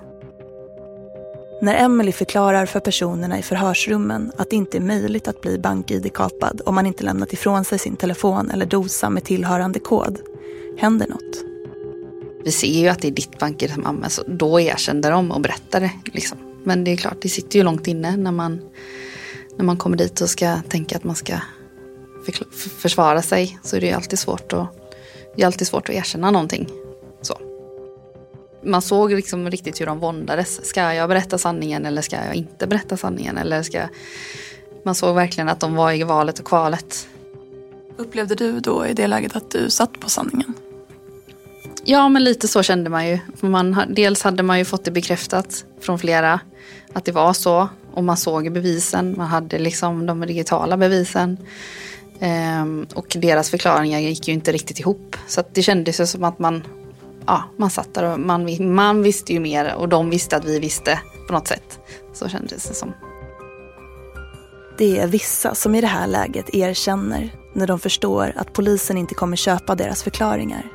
När 1.62 1.86
Emily 1.86 2.12
förklarar 2.12 2.66
för 2.66 2.80
personerna 2.80 3.40
i 3.40 3.42
förhörsrummen 3.42 4.32
att 4.38 4.50
det 4.50 4.56
inte 4.56 4.78
är 4.78 4.82
möjligt 4.82 5.28
att 5.28 5.42
bli 5.42 5.60
bank-id-kapad 5.60 6.62
om 6.66 6.76
man 6.76 6.86
inte 6.86 7.04
lämnat 7.04 7.34
ifrån 7.34 7.64
sig 7.66 7.80
sin 7.80 7.96
telefon 7.96 8.52
eller 8.52 8.66
dosa 8.66 9.10
med 9.10 9.24
tillhörande 9.24 9.80
kod, 9.80 10.20
händer 10.78 11.08
något. 11.08 11.44
Vi 12.44 12.52
ser 12.52 12.82
ju 12.82 12.88
att 12.88 13.02
det 13.02 13.08
är 13.08 13.12
ditt 13.12 13.40
bank-id 13.40 13.74
som 13.74 13.86
används 13.86 14.18
och 14.18 14.32
då 14.32 14.60
erkände 14.60 15.10
de 15.10 15.32
och 15.32 15.42
berättade. 15.42 15.92
Liksom. 16.06 16.38
Men 16.64 16.84
det 16.84 16.92
är 16.92 16.98
klart, 16.98 17.18
det 17.22 17.30
sitter 17.30 17.60
ju 17.60 17.64
långt 17.64 17.88
inne 17.88 18.18
när 18.18 18.32
man, 18.32 18.62
när 19.58 19.66
man 19.66 19.78
kommer 19.78 19.98
dit 19.98 20.22
och 20.22 20.30
ska 20.30 20.58
tänka 20.70 20.96
att 20.98 21.04
man 21.04 21.16
ska 21.16 21.34
försvara 22.78 23.22
sig. 23.22 23.60
Så 23.64 23.76
är 23.76 23.82
det 23.82 23.94
alltid 23.94 24.20
svårt 24.20 24.54
att, 24.54 24.68
det 25.36 25.42
är 25.42 25.46
alltid 25.46 25.68
svårt 25.68 25.90
att 25.90 25.96
erkänna 25.96 26.32
någonting. 26.32 26.70
Så. 27.22 27.49
Man 28.64 28.82
såg 28.82 29.12
liksom 29.12 29.52
riktigt 29.52 29.82
hur 29.82 29.86
de 29.86 30.00
våndades. 30.00 30.66
Ska 30.66 30.94
jag 30.94 31.10
berätta 31.10 31.38
sanningen 31.38 31.86
eller 31.86 32.02
ska 32.02 32.16
jag 32.16 32.36
inte 32.36 32.68
berätta 32.68 32.98
sanningen? 32.98 33.38
Eller 33.38 33.64
ska... 33.64 33.82
Man 34.86 34.96
såg 34.96 35.16
verkligen 35.16 35.50
att 35.50 35.60
de 35.60 35.76
var 35.76 35.92
i 35.92 36.04
valet 36.04 36.40
och 36.40 36.46
kvalet. 36.46 37.08
Upplevde 37.98 38.36
du 38.36 38.60
då 38.60 38.86
i 38.86 38.94
det 38.94 39.08
läget 39.08 39.36
att 39.36 39.52
du 39.52 39.70
satt 39.70 40.00
på 40.00 40.10
sanningen? 40.10 40.54
Ja, 41.84 42.10
men 42.10 42.24
lite 42.24 42.48
så 42.48 42.64
kände 42.64 42.90
man 42.90 43.08
ju. 43.08 43.20
Man, 43.42 43.82
dels 43.90 44.24
hade 44.24 44.44
man 44.44 44.58
ju 44.58 44.66
fått 44.66 44.84
det 44.84 44.92
bekräftat 44.92 45.66
från 45.82 46.00
flera 46.00 46.40
att 46.94 47.06
det 47.06 47.12
var 47.12 47.34
så. 47.34 47.70
Och 47.94 48.04
man 48.04 48.18
såg 48.18 48.52
bevisen, 48.52 49.14
man 49.18 49.28
hade 49.28 49.60
liksom 49.60 50.06
de 50.06 50.22
digitala 50.22 50.78
bevisen. 50.78 51.38
Ehm, 52.20 52.88
och 52.94 53.16
deras 53.20 53.50
förklaringar 53.50 54.00
gick 54.00 54.28
ju 54.28 54.34
inte 54.34 54.52
riktigt 54.52 54.80
ihop. 54.80 55.16
Så 55.28 55.44
det 55.54 55.62
kändes 55.62 56.00
ju 56.00 56.06
som 56.06 56.24
att 56.24 56.40
man, 56.40 56.64
ja, 57.30 57.44
man 57.58 57.70
satt 57.70 57.94
där 57.94 58.04
och 58.04 58.20
man, 58.20 58.74
man 58.74 59.04
visste 59.04 59.34
ju 59.34 59.40
mer 59.40 59.76
och 59.76 59.90
de 59.90 60.10
visste 60.10 60.38
att 60.38 60.46
vi 60.46 60.60
visste 60.60 61.00
på 61.28 61.34
något 61.34 61.48
sätt. 61.48 61.80
Så 62.14 62.30
kändes 62.30 62.64
det 62.68 62.74
som. 62.74 62.94
Det 64.78 65.00
är 65.00 65.08
vissa 65.08 65.56
som 65.56 65.76
i 65.76 65.82
det 65.82 65.88
här 65.88 66.08
läget 66.08 66.56
erkänner 66.56 67.36
när 67.54 67.68
de 67.68 67.80
förstår 67.80 68.34
att 68.36 68.54
polisen 68.54 68.98
inte 68.98 69.16
kommer 69.16 69.36
köpa 69.36 69.76
deras 69.76 70.04
förklaringar. 70.04 70.66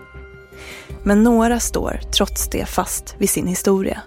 Men 1.03 1.23
några 1.23 1.61
står 1.61 2.01
trots 2.17 2.49
det 2.49 2.67
fast 2.67 3.15
vid 3.19 3.31
sin 3.31 3.47
historia. 3.47 4.03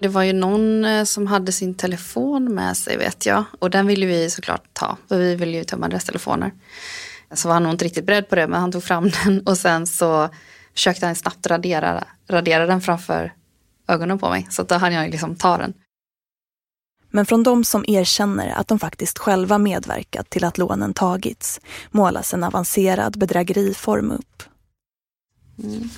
Det 0.00 0.08
var 0.08 0.22
ju 0.22 0.32
någon 0.32 0.84
eh, 0.84 1.04
som 1.04 1.26
hade 1.26 1.52
sin 1.52 1.74
telefon 1.74 2.54
med 2.54 2.76
sig 2.76 2.96
vet 2.96 3.26
jag. 3.26 3.44
Och 3.58 3.70
den 3.70 3.86
ville 3.86 4.06
vi 4.06 4.30
såklart 4.30 4.64
ta, 4.72 4.96
för 5.08 5.18
vi 5.18 5.34
ville 5.34 5.56
ju 5.56 5.64
tömma 5.64 5.88
deras 5.88 6.04
telefoner. 6.04 6.52
Så 7.34 7.48
var 7.48 7.54
han 7.54 7.62
nog 7.62 7.72
inte 7.72 7.84
riktigt 7.84 8.06
beredd 8.06 8.28
på 8.28 8.34
det, 8.36 8.46
men 8.46 8.60
han 8.60 8.72
tog 8.72 8.82
fram 8.82 9.10
den 9.24 9.40
och 9.40 9.58
sen 9.58 9.86
så 9.86 10.28
försökte 10.80 11.06
han 11.06 11.14
snabbt 11.14 11.46
radera, 11.46 12.04
radera 12.28 12.66
den 12.66 12.80
framför 12.80 13.32
ögonen 13.88 14.18
på 14.18 14.30
mig. 14.30 14.46
Så 14.50 14.62
då 14.62 14.74
hann 14.74 14.92
jag 14.92 15.10
liksom 15.10 15.36
ta 15.36 15.56
den. 15.56 15.74
Men 17.10 17.26
från 17.26 17.42
de 17.42 17.64
som 17.64 17.84
erkänner 17.88 18.48
att 18.48 18.68
de 18.68 18.78
faktiskt 18.78 19.18
själva 19.18 19.58
medverkat 19.58 20.30
till 20.30 20.44
att 20.44 20.58
lånen 20.58 20.94
tagits 20.94 21.60
målas 21.90 22.34
en 22.34 22.44
avancerad 22.44 23.18
bedrägeriform 23.18 24.10
upp. 24.10 24.42
Mm. 25.62 25.88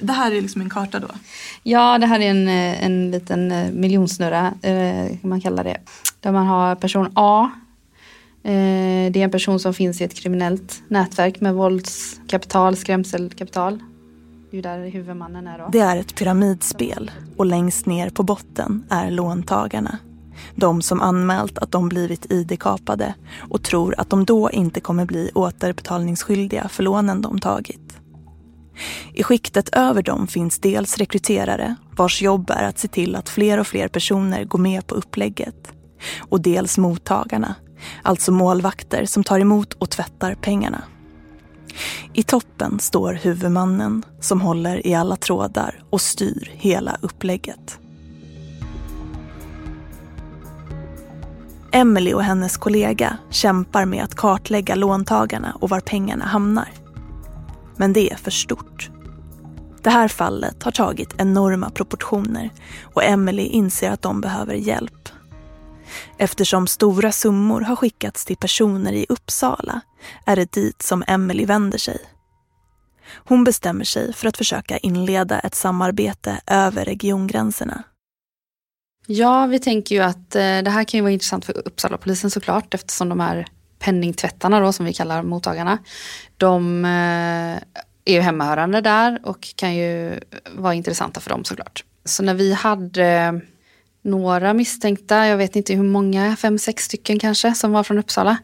Det 0.00 0.12
här 0.12 0.32
är 0.32 0.40
liksom 0.40 0.60
en 0.60 0.70
karta 0.70 0.98
då? 1.00 1.08
Ja, 1.62 1.98
det 1.98 2.06
här 2.06 2.20
är 2.20 2.30
en, 2.30 2.48
eh, 2.48 2.84
en 2.84 3.10
liten 3.10 3.52
eh, 3.52 3.72
miljonsnurra, 3.72 4.54
eh, 4.62 5.18
kan 5.20 5.30
man 5.30 5.40
kalla 5.40 5.62
det. 5.62 5.80
Där 6.20 6.32
man 6.32 6.46
har 6.46 6.74
person 6.74 7.12
A. 7.14 7.50
Eh, 8.42 9.12
det 9.12 9.20
är 9.20 9.24
en 9.24 9.30
person 9.30 9.60
som 9.60 9.74
finns 9.74 10.00
i 10.00 10.04
ett 10.04 10.14
kriminellt 10.14 10.82
nätverk 10.88 11.40
med 11.40 11.54
våldskapital, 11.54 12.76
skrämselkapital. 12.76 13.78
Det 14.50 14.58
är 14.58 14.62
där 14.62 14.88
huvudmannen 14.88 15.46
är 15.46 15.58
då. 15.58 15.68
Det 15.72 15.78
är 15.78 15.96
ett 15.96 16.14
pyramidspel 16.14 17.10
och 17.36 17.46
längst 17.46 17.86
ner 17.86 18.10
på 18.10 18.22
botten 18.22 18.84
är 18.90 19.10
låntagarna. 19.10 19.98
De 20.54 20.82
som 20.82 21.00
anmält 21.00 21.58
att 21.58 21.72
de 21.72 21.88
blivit 21.88 22.32
id-kapade 22.32 23.14
och 23.50 23.62
tror 23.62 23.94
att 23.98 24.10
de 24.10 24.24
då 24.24 24.50
inte 24.50 24.80
kommer 24.80 25.04
bli 25.04 25.30
återbetalningsskyldiga 25.34 26.68
för 26.68 26.82
lånen 26.82 27.22
de 27.22 27.38
tagit. 27.38 28.00
I 29.14 29.22
skiktet 29.22 29.68
över 29.68 30.02
dem 30.02 30.26
finns 30.26 30.58
dels 30.58 30.98
rekryterare 30.98 31.74
vars 31.96 32.22
jobb 32.22 32.50
är 32.50 32.64
att 32.64 32.78
se 32.78 32.88
till 32.88 33.16
att 33.16 33.28
fler 33.28 33.60
och 33.60 33.66
fler 33.66 33.88
personer 33.88 34.44
går 34.44 34.58
med 34.58 34.86
på 34.86 34.94
upplägget. 34.94 35.72
Och 36.20 36.40
dels 36.40 36.78
mottagarna, 36.78 37.54
alltså 38.02 38.32
målvakter 38.32 39.04
som 39.04 39.24
tar 39.24 39.40
emot 39.40 39.72
och 39.72 39.90
tvättar 39.90 40.34
pengarna. 40.34 40.82
I 42.12 42.22
toppen 42.22 42.80
står 42.80 43.14
huvudmannen 43.14 44.04
som 44.20 44.40
håller 44.40 44.86
i 44.86 44.94
alla 44.94 45.16
trådar 45.16 45.82
och 45.90 46.00
styr 46.00 46.50
hela 46.54 46.96
upplägget. 47.00 47.78
Emily 51.72 52.12
och 52.12 52.22
hennes 52.22 52.56
kollega 52.56 53.16
kämpar 53.30 53.84
med 53.84 54.04
att 54.04 54.14
kartlägga 54.14 54.74
låntagarna 54.74 55.56
och 55.60 55.68
var 55.68 55.80
pengarna 55.80 56.24
hamnar. 56.24 56.68
Men 57.76 57.92
det 57.92 58.10
är 58.10 58.16
för 58.16 58.30
stort. 58.30 58.90
Det 59.82 59.90
här 59.90 60.08
fallet 60.08 60.62
har 60.62 60.72
tagit 60.72 61.14
enorma 61.18 61.70
proportioner 61.70 62.50
och 62.82 63.04
Emily 63.04 63.42
inser 63.42 63.90
att 63.90 64.02
de 64.02 64.20
behöver 64.20 64.54
hjälp. 64.54 65.08
Eftersom 66.18 66.66
stora 66.66 67.12
summor 67.12 67.60
har 67.60 67.76
skickats 67.76 68.24
till 68.24 68.36
personer 68.36 68.92
i 68.92 69.06
Uppsala 69.08 69.80
är 70.26 70.36
det 70.36 70.52
dit 70.52 70.82
som 70.82 71.04
Emily 71.06 71.44
vänder 71.44 71.78
sig. 71.78 71.98
Hon 73.14 73.44
bestämmer 73.44 73.84
sig 73.84 74.12
för 74.12 74.28
att 74.28 74.36
försöka 74.36 74.78
inleda 74.78 75.40
ett 75.40 75.54
samarbete 75.54 76.40
över 76.46 76.84
regiongränserna. 76.84 77.82
Ja, 79.06 79.46
vi 79.46 79.58
tänker 79.58 79.94
ju 79.94 80.02
att 80.02 80.36
eh, 80.36 80.58
det 80.62 80.70
här 80.70 80.84
kan 80.84 80.98
ju 80.98 81.02
vara 81.02 81.12
intressant 81.12 81.44
för 81.44 81.68
Uppsala-polisen 81.68 82.30
såklart 82.30 82.74
eftersom 82.74 83.08
de 83.08 83.20
här 83.20 83.46
penningtvättarna 83.78 84.60
då 84.60 84.72
som 84.72 84.86
vi 84.86 84.92
kallar 84.92 85.22
mottagarna. 85.22 85.78
De 86.36 86.84
eh, 86.84 87.62
är 88.04 88.14
ju 88.14 88.20
hemmahörande 88.20 88.80
där 88.80 89.20
och 89.24 89.48
kan 89.56 89.74
ju 89.74 90.20
vara 90.54 90.74
intressanta 90.74 91.20
för 91.20 91.30
dem 91.30 91.44
såklart. 91.44 91.84
Så 92.04 92.22
när 92.22 92.34
vi 92.34 92.52
hade 92.52 93.40
några 94.02 94.54
misstänkta, 94.54 95.26
jag 95.26 95.36
vet 95.36 95.56
inte 95.56 95.74
hur 95.74 95.82
många, 95.82 96.36
fem, 96.36 96.58
sex 96.58 96.84
stycken 96.84 97.18
kanske, 97.18 97.54
som 97.54 97.72
var 97.72 97.82
från 97.82 97.98
Uppsala. 97.98 98.36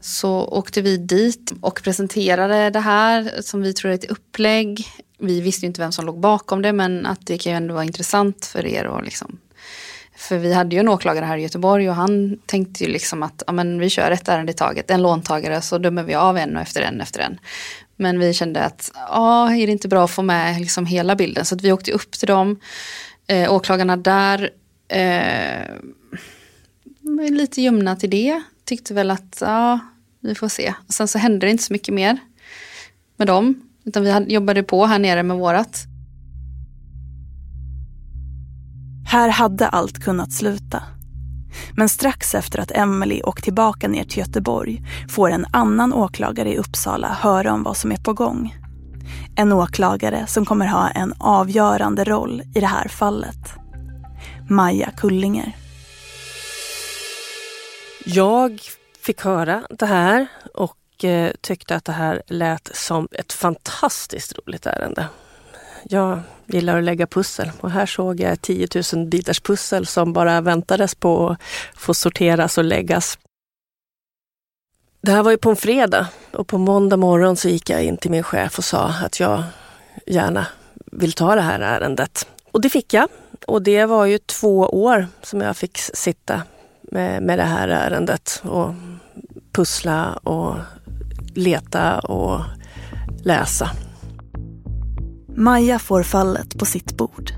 Så 0.00 0.44
åkte 0.44 0.80
vi 0.80 0.96
dit 0.96 1.52
och 1.60 1.80
presenterade 1.84 2.70
det 2.70 2.80
här 2.80 3.42
som 3.42 3.62
vi 3.62 3.72
tror 3.72 3.90
är 3.90 3.94
ett 3.94 4.10
upplägg. 4.10 4.86
Vi 5.18 5.40
visste 5.40 5.66
inte 5.66 5.80
vem 5.80 5.92
som 5.92 6.06
låg 6.06 6.20
bakom 6.20 6.62
det 6.62 6.72
men 6.72 7.06
att 7.06 7.26
det 7.26 7.38
kan 7.38 7.52
ju 7.52 7.56
ändå 7.56 7.74
vara 7.74 7.84
intressant 7.84 8.46
för 8.46 8.66
er 8.66 8.86
och 8.86 9.04
liksom 9.04 9.38
för 10.18 10.38
vi 10.38 10.52
hade 10.52 10.76
ju 10.76 10.80
en 10.80 10.88
åklagare 10.88 11.24
här 11.24 11.36
i 11.36 11.42
Göteborg 11.42 11.88
och 11.90 11.94
han 11.94 12.38
tänkte 12.46 12.84
ju 12.84 12.90
liksom 12.90 13.22
att 13.22 13.42
ja, 13.46 13.52
men 13.52 13.80
vi 13.80 13.90
kör 13.90 14.10
ett 14.10 14.28
ärende 14.28 14.52
i 14.52 14.54
taget, 14.54 14.90
en 14.90 15.02
låntagare 15.02 15.60
så 15.60 15.78
dömer 15.78 16.02
vi 16.02 16.14
av 16.14 16.36
en 16.36 16.56
och 16.56 16.62
efter 16.62 16.82
en 16.82 17.00
efter 17.00 17.20
en. 17.20 17.38
Men 17.96 18.18
vi 18.18 18.34
kände 18.34 18.60
att 18.64 18.90
ja, 18.94 19.54
är 19.54 19.66
det 19.66 19.72
inte 19.72 19.88
bra 19.88 20.04
att 20.04 20.10
få 20.10 20.22
med 20.22 20.60
liksom 20.60 20.86
hela 20.86 21.16
bilden 21.16 21.44
så 21.44 21.54
att 21.54 21.62
vi 21.62 21.72
åkte 21.72 21.92
upp 21.92 22.10
till 22.10 22.28
dem. 22.28 22.60
Eh, 23.26 23.52
åklagarna 23.52 23.96
där 23.96 24.50
eh, 24.88 25.74
lite 27.30 27.62
ljumna 27.62 27.96
till 27.96 28.10
det. 28.10 28.42
Tyckte 28.64 28.94
väl 28.94 29.10
att 29.10 29.38
ja, 29.40 29.78
vi 30.20 30.34
får 30.34 30.48
se. 30.48 30.74
Och 30.88 30.94
sen 30.94 31.08
så 31.08 31.18
hände 31.18 31.46
det 31.46 31.50
inte 31.50 31.64
så 31.64 31.72
mycket 31.72 31.94
mer 31.94 32.18
med 33.16 33.26
dem. 33.26 33.62
Utan 33.84 34.02
vi 34.02 34.34
jobbade 34.34 34.62
på 34.62 34.86
här 34.86 34.98
nere 34.98 35.22
med 35.22 35.36
vårat. 35.36 35.84
Här 39.06 39.28
hade 39.28 39.68
allt 39.68 40.04
kunnat 40.04 40.32
sluta. 40.32 40.82
Men 41.76 41.88
strax 41.88 42.34
efter 42.34 42.58
att 42.58 42.70
Emily 42.70 43.22
åkt 43.22 43.44
tillbaka 43.44 43.88
ner 43.88 44.04
till 44.04 44.18
Göteborg 44.18 44.82
får 45.08 45.30
en 45.30 45.46
annan 45.50 45.92
åklagare 45.92 46.52
i 46.52 46.58
Uppsala 46.58 47.08
höra 47.20 47.52
om 47.52 47.62
vad 47.62 47.76
som 47.76 47.92
är 47.92 47.96
på 47.96 48.12
gång. 48.12 48.56
En 49.36 49.52
åklagare 49.52 50.26
som 50.26 50.44
kommer 50.44 50.66
ha 50.66 50.90
en 50.90 51.14
avgörande 51.18 52.04
roll 52.04 52.42
i 52.54 52.60
det 52.60 52.66
här 52.66 52.88
fallet. 52.88 53.58
Maja 54.50 54.90
Kullinger. 54.96 55.52
Jag 58.04 58.60
fick 59.00 59.20
höra 59.20 59.66
det 59.70 59.86
här 59.86 60.26
och 60.54 61.04
eh, 61.04 61.32
tyckte 61.40 61.76
att 61.76 61.84
det 61.84 61.92
här 61.92 62.22
lät 62.26 62.76
som 62.76 63.08
ett 63.12 63.32
fantastiskt 63.32 64.38
roligt 64.38 64.66
ärende. 64.66 65.06
Jag 65.84 66.20
gillar 66.46 66.78
att 66.78 66.84
lägga 66.84 67.06
pussel 67.06 67.50
och 67.60 67.70
här 67.70 67.86
såg 67.86 68.20
jag 68.20 68.42
10 68.42 68.68
000 68.94 69.06
bitars 69.06 69.40
pussel 69.40 69.86
som 69.86 70.12
bara 70.12 70.40
väntades 70.40 70.94
på 70.94 71.28
att 71.28 71.40
få 71.76 71.94
sorteras 71.94 72.58
och 72.58 72.64
läggas. 72.64 73.18
Det 75.00 75.10
här 75.12 75.22
var 75.22 75.30
ju 75.30 75.38
på 75.38 75.50
en 75.50 75.56
fredag 75.56 76.08
och 76.32 76.46
på 76.46 76.58
måndag 76.58 76.96
morgon 76.96 77.36
så 77.36 77.48
gick 77.48 77.70
jag 77.70 77.84
in 77.84 77.96
till 77.96 78.10
min 78.10 78.22
chef 78.22 78.58
och 78.58 78.64
sa 78.64 78.88
att 79.04 79.20
jag 79.20 79.42
gärna 80.06 80.46
vill 80.92 81.12
ta 81.12 81.34
det 81.34 81.40
här 81.40 81.60
ärendet. 81.60 82.28
Och 82.52 82.60
det 82.60 82.70
fick 82.70 82.94
jag. 82.94 83.08
Och 83.46 83.62
det 83.62 83.86
var 83.86 84.06
ju 84.06 84.18
två 84.18 84.58
år 84.58 85.06
som 85.22 85.40
jag 85.40 85.56
fick 85.56 85.78
sitta 85.78 86.42
med, 86.82 87.22
med 87.22 87.38
det 87.38 87.44
här 87.44 87.68
ärendet 87.68 88.42
och 88.44 88.74
pussla 89.52 90.12
och 90.12 90.54
leta 91.34 91.98
och 91.98 92.40
läsa. 93.22 93.70
Maja 95.36 95.78
får 95.78 96.02
fallet 96.02 96.58
på 96.58 96.64
sitt 96.64 96.96
bord. 96.96 97.30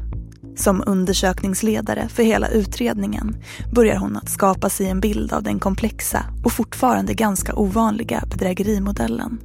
Som 0.57 0.83
undersökningsledare 0.87 2.09
för 2.09 2.23
hela 2.23 2.49
utredningen 2.49 3.37
börjar 3.73 3.97
hon 3.97 4.17
att 4.17 4.29
skapa 4.29 4.69
sig 4.69 4.87
en 4.87 5.01
bild 5.01 5.33
av 5.33 5.43
den 5.43 5.59
komplexa 5.59 6.25
och 6.45 6.53
fortfarande 6.53 7.15
ganska 7.15 7.55
ovanliga 7.55 8.25
bedrägerimodellen. 8.31 9.41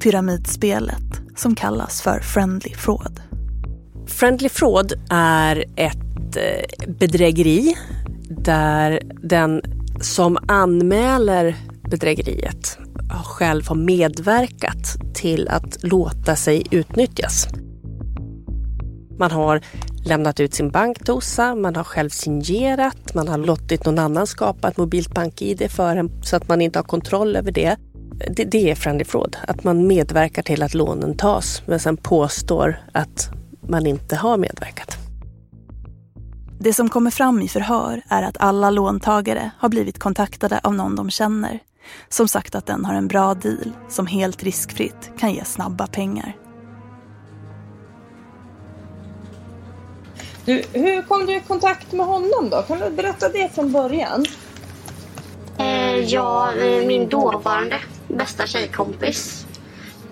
Pyramidspelet 0.00 1.22
som 1.36 1.54
kallas 1.54 2.02
för 2.02 2.20
Friendly 2.20 2.74
Fraud. 2.74 3.31
Friendly 4.06 4.48
Fraud 4.48 4.92
är 5.10 5.64
ett 5.76 6.36
eh, 6.36 6.86
bedrägeri 6.88 7.74
där 8.28 9.00
den 9.22 9.62
som 10.00 10.38
anmäler 10.48 11.56
bedrägeriet 11.90 12.78
själv 13.24 13.68
har 13.68 13.76
medverkat 13.76 14.96
till 15.14 15.48
att 15.48 15.82
låta 15.82 16.36
sig 16.36 16.62
utnyttjas. 16.70 17.48
Man 19.18 19.30
har 19.30 19.60
lämnat 20.04 20.40
ut 20.40 20.54
sin 20.54 20.70
bankdosa, 20.70 21.54
man 21.54 21.76
har 21.76 21.84
själv 21.84 22.10
signerat, 22.10 23.14
man 23.14 23.28
har 23.28 23.38
låtit 23.38 23.84
någon 23.86 23.98
annan 23.98 24.26
skapa 24.26 24.68
ett 24.68 24.76
mobilt 24.76 25.14
bank-id 25.14 25.70
för 25.70 25.96
en 25.96 26.22
så 26.22 26.36
att 26.36 26.48
man 26.48 26.60
inte 26.60 26.78
har 26.78 26.84
kontroll 26.84 27.36
över 27.36 27.52
det. 27.52 27.76
det. 28.30 28.44
Det 28.44 28.70
är 28.70 28.74
friendly 28.74 29.04
fraud, 29.04 29.36
att 29.48 29.64
man 29.64 29.86
medverkar 29.86 30.42
till 30.42 30.62
att 30.62 30.74
lånen 30.74 31.16
tas 31.16 31.62
men 31.66 31.80
sen 31.80 31.96
påstår 31.96 32.80
att 32.92 33.30
man 33.68 33.86
inte 33.86 34.16
har 34.16 34.36
medverkat. 34.36 34.96
Det 36.60 36.72
som 36.72 36.88
kommer 36.88 37.10
fram 37.10 37.42
i 37.42 37.48
förhör 37.48 38.02
är 38.08 38.22
att 38.22 38.36
alla 38.40 38.70
låntagare 38.70 39.50
har 39.58 39.68
blivit 39.68 39.98
kontaktade 39.98 40.60
av 40.62 40.74
någon 40.74 40.96
de 40.96 41.10
känner 41.10 41.60
som 42.08 42.28
sagt 42.28 42.54
att 42.54 42.66
den 42.66 42.84
har 42.84 42.94
en 42.94 43.08
bra 43.08 43.34
deal 43.34 43.72
som 43.88 44.06
helt 44.06 44.42
riskfritt 44.42 45.10
kan 45.18 45.32
ge 45.32 45.44
snabba 45.44 45.86
pengar. 45.86 46.36
Du, 50.44 50.62
hur 50.72 51.02
kom 51.02 51.26
du 51.26 51.36
i 51.36 51.40
kontakt 51.40 51.92
med 51.92 52.06
honom 52.06 52.50
då? 52.50 52.62
Kan 52.62 52.78
du 52.78 52.90
berätta 52.90 53.28
det 53.28 53.54
från 53.54 53.72
början? 53.72 54.24
Eh, 55.58 55.96
ja, 55.96 56.52
eh, 56.54 56.86
min 56.86 57.08
dåvarande 57.08 57.80
bästa 58.08 58.46
tjejkompis. 58.46 59.41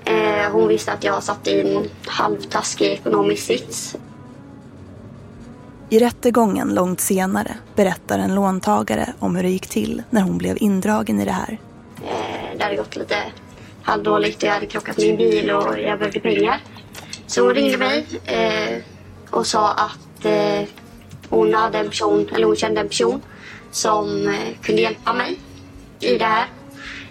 Eh, 0.05 0.53
hon 0.53 0.69
visste 0.69 0.93
att 0.93 1.05
jag 1.05 1.23
satt 1.23 1.47
i 1.47 1.61
en 1.61 1.91
halvtaskig 2.07 2.87
ekonomisk 2.87 3.43
sits. 3.43 3.97
I 5.89 5.99
rättegången 5.99 6.75
långt 6.75 7.01
senare 7.01 7.55
berättar 7.75 8.19
en 8.19 8.35
låntagare 8.35 9.13
om 9.19 9.37
hur 9.37 9.43
det 9.43 9.49
gick 9.49 9.67
till 9.67 10.03
när 10.11 10.23
hon 10.23 10.39
blev 10.39 10.57
indragen 10.61 11.21
i 11.21 11.25
det 11.25 11.33
här. 11.33 11.59
Eh, 11.97 12.59
det 12.59 12.65
hade 12.65 12.77
gått 12.77 12.97
lite 12.97 13.17
halvdåligt. 13.83 14.43
Jag 14.43 14.53
hade 14.53 14.67
krockat 14.67 14.99
min 14.99 15.17
bil 15.17 15.51
och 15.51 15.79
jag 15.79 15.99
behövde 15.99 16.21
pengar. 16.21 16.61
Så 17.27 17.45
hon 17.45 17.55
ringde 17.55 17.79
mig 17.79 18.07
eh, 18.25 18.83
och 19.31 19.47
sa 19.47 19.73
att 19.73 20.25
eh, 20.25 20.69
hon 21.29 21.55
hade 21.55 21.79
en 21.79 21.89
person, 21.89 22.29
eller 22.35 22.47
hon 22.47 22.57
kände 22.57 22.81
en 22.81 22.89
person 22.89 23.23
som 23.71 24.29
eh, 24.29 24.57
kunde 24.63 24.83
hjälpa 24.83 25.13
mig 25.13 25.39
i 26.01 26.19
det 26.19 26.25
här. 26.25 26.47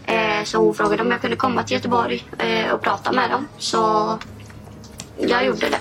Eh, 0.09 0.43
så 0.43 0.57
hon 0.57 0.73
frågade 0.73 1.01
om 1.01 1.11
jag 1.11 1.21
kunde 1.21 1.35
komma 1.35 1.63
till 1.63 1.77
Göteborg 1.77 2.27
eh, 2.37 2.71
och 2.71 2.81
prata 2.81 3.11
med 3.11 3.29
dem. 3.29 3.47
Så 3.57 4.17
jag 5.17 5.45
gjorde 5.45 5.69
det. 5.69 5.79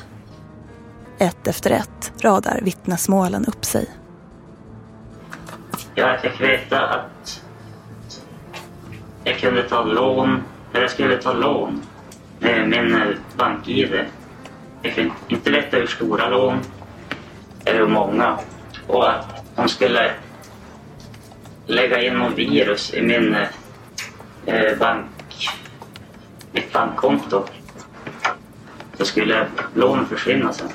Ett 1.24 1.46
efter 1.46 1.70
ett 1.70 2.12
radar 2.20 2.60
vittnesmålen 2.62 3.44
upp 3.46 3.64
sig. 3.64 3.90
Jag 5.94 6.20
fick 6.20 6.40
veta 6.40 6.80
att 6.80 7.42
jag 9.24 9.38
kunde 9.38 9.62
ta 9.62 9.84
lån, 9.84 10.42
eller 10.72 10.82
jag 10.82 10.90
skulle 10.90 11.16
ta 11.16 11.32
lån 11.32 11.82
med 12.38 12.68
min 12.68 13.16
bank-id. 13.36 14.04
Jag 14.82 14.92
fick 14.92 15.12
inte 15.28 15.50
veta 15.50 15.76
hur 15.76 15.86
stora 15.86 16.28
lån 16.28 16.58
eller 17.64 17.78
hur 17.78 17.88
många. 17.88 18.38
Och 18.86 19.10
att 19.10 19.44
de 19.56 19.68
skulle 19.68 20.10
lägga 21.66 22.02
in 22.02 22.14
någon 22.14 22.34
virus 22.34 22.94
i 22.94 23.02
min 23.02 23.36
eh, 24.48 24.78
bank, 24.78 25.06
mitt 26.52 26.72
bankkonto. 26.72 27.44
Så 28.96 29.04
skulle 29.04 29.46
lånen 29.74 30.06
försvinna 30.06 30.52
sen. 30.52 30.68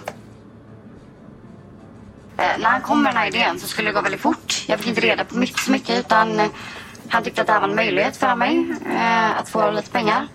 Eh, 2.38 2.60
när 2.60 2.70
han 2.70 2.82
kom 2.82 3.04
med 3.04 3.14
den 3.14 3.18
här 3.18 3.28
idén 3.28 3.60
så 3.60 3.68
skulle 3.68 3.90
det 3.90 3.94
gå 3.94 4.02
väldigt 4.02 4.22
fort. 4.22 4.66
Jag 4.68 4.80
fick 4.80 4.88
inte 4.88 5.02
reda 5.02 5.26
på 5.26 5.38
mycket, 5.38 5.60
så 5.60 5.72
mycket 5.72 6.00
utan 6.00 6.40
eh, 6.40 6.48
han 7.08 7.24
tyckte 7.24 7.42
att 7.42 7.48
det 7.48 7.54
här 7.54 7.62
var 7.62 7.70
en 7.70 7.76
möjlighet 7.76 8.18
för 8.18 8.36
mig 8.36 8.76
eh, 8.86 9.40
att 9.40 9.50
få 9.50 9.72
lite 9.72 9.92
pengar. 9.92 10.28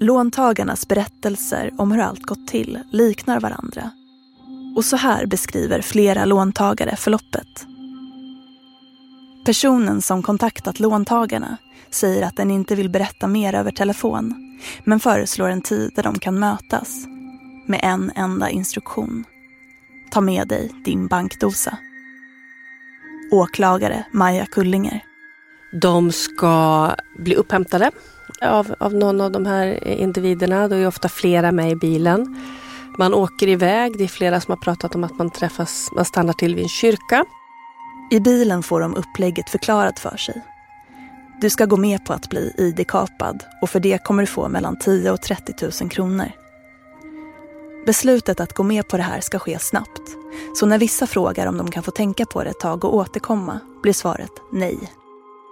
Låntagarnas 0.00 0.88
berättelser 0.88 1.70
om 1.78 1.92
hur 1.92 2.00
allt 2.00 2.22
gått 2.22 2.48
till 2.48 2.78
liknar 2.92 3.40
varandra 3.40 3.90
och 4.76 4.84
så 4.84 4.96
här 4.96 5.26
beskriver 5.26 5.80
flera 5.82 6.24
låntagare 6.24 6.96
förloppet. 6.96 7.66
Personen 9.44 10.02
som 10.02 10.22
kontaktat 10.22 10.80
låntagarna 10.80 11.56
säger 11.90 12.26
att 12.26 12.36
den 12.36 12.50
inte 12.50 12.74
vill 12.74 12.90
berätta 12.90 13.26
mer 13.26 13.54
över 13.54 13.70
telefon 13.70 14.58
men 14.84 15.00
föreslår 15.00 15.48
en 15.48 15.62
tid 15.62 15.92
där 15.94 16.02
de 16.02 16.18
kan 16.18 16.38
mötas 16.38 17.06
med 17.66 17.80
en 17.82 18.12
enda 18.14 18.50
instruktion. 18.50 19.24
Ta 20.10 20.20
med 20.20 20.48
dig 20.48 20.70
din 20.84 21.06
bankdosa. 21.06 21.78
Åklagare 23.32 24.04
Maja 24.12 24.46
Kullinger. 24.46 25.04
De 25.72 26.12
ska 26.12 26.90
bli 27.18 27.34
upphämtade 27.34 27.90
av, 28.42 28.74
av 28.78 28.94
någon 28.94 29.20
av 29.20 29.32
de 29.32 29.46
här 29.46 29.88
individerna. 29.88 30.68
Det 30.68 30.76
är 30.76 30.86
ofta 30.86 31.08
flera 31.08 31.52
med 31.52 31.70
i 31.70 31.76
bilen. 31.76 32.36
Man 32.98 33.14
åker 33.14 33.48
iväg. 33.48 33.98
Det 33.98 34.04
är 34.04 34.08
flera 34.08 34.40
som 34.40 34.52
har 34.52 34.56
pratat 34.56 34.94
om 34.94 35.04
att 35.04 35.18
man 35.18 35.30
träffas, 35.30 35.90
man 35.92 36.04
stannar 36.04 36.32
till 36.32 36.54
vid 36.54 36.62
en 36.62 36.68
kyrka. 36.68 37.24
I 38.10 38.20
bilen 38.20 38.62
får 38.62 38.80
de 38.80 38.94
upplägget 38.94 39.50
förklarat 39.50 39.98
för 39.98 40.16
sig. 40.16 40.42
Du 41.40 41.50
ska 41.50 41.64
gå 41.64 41.76
med 41.76 42.04
på 42.04 42.12
att 42.12 42.30
bli 42.30 42.54
ID-kapad 42.58 43.44
och 43.62 43.70
för 43.70 43.80
det 43.80 44.04
kommer 44.04 44.22
du 44.22 44.26
få 44.26 44.48
mellan 44.48 44.78
10 44.78 45.10
och 45.10 45.22
30 45.22 45.82
000 45.82 45.90
kronor. 45.90 46.32
Beslutet 47.86 48.40
att 48.40 48.52
gå 48.52 48.62
med 48.62 48.88
på 48.88 48.96
det 48.96 49.02
här 49.02 49.20
ska 49.20 49.38
ske 49.38 49.58
snabbt. 49.58 50.02
Så 50.54 50.66
när 50.66 50.78
vissa 50.78 51.06
frågar 51.06 51.46
om 51.46 51.56
de 51.56 51.70
kan 51.70 51.82
få 51.82 51.90
tänka 51.90 52.26
på 52.26 52.44
det 52.44 52.50
ett 52.50 52.60
tag 52.60 52.84
och 52.84 52.94
återkomma 52.94 53.60
blir 53.82 53.92
svaret 53.92 54.32
nej. 54.52 54.78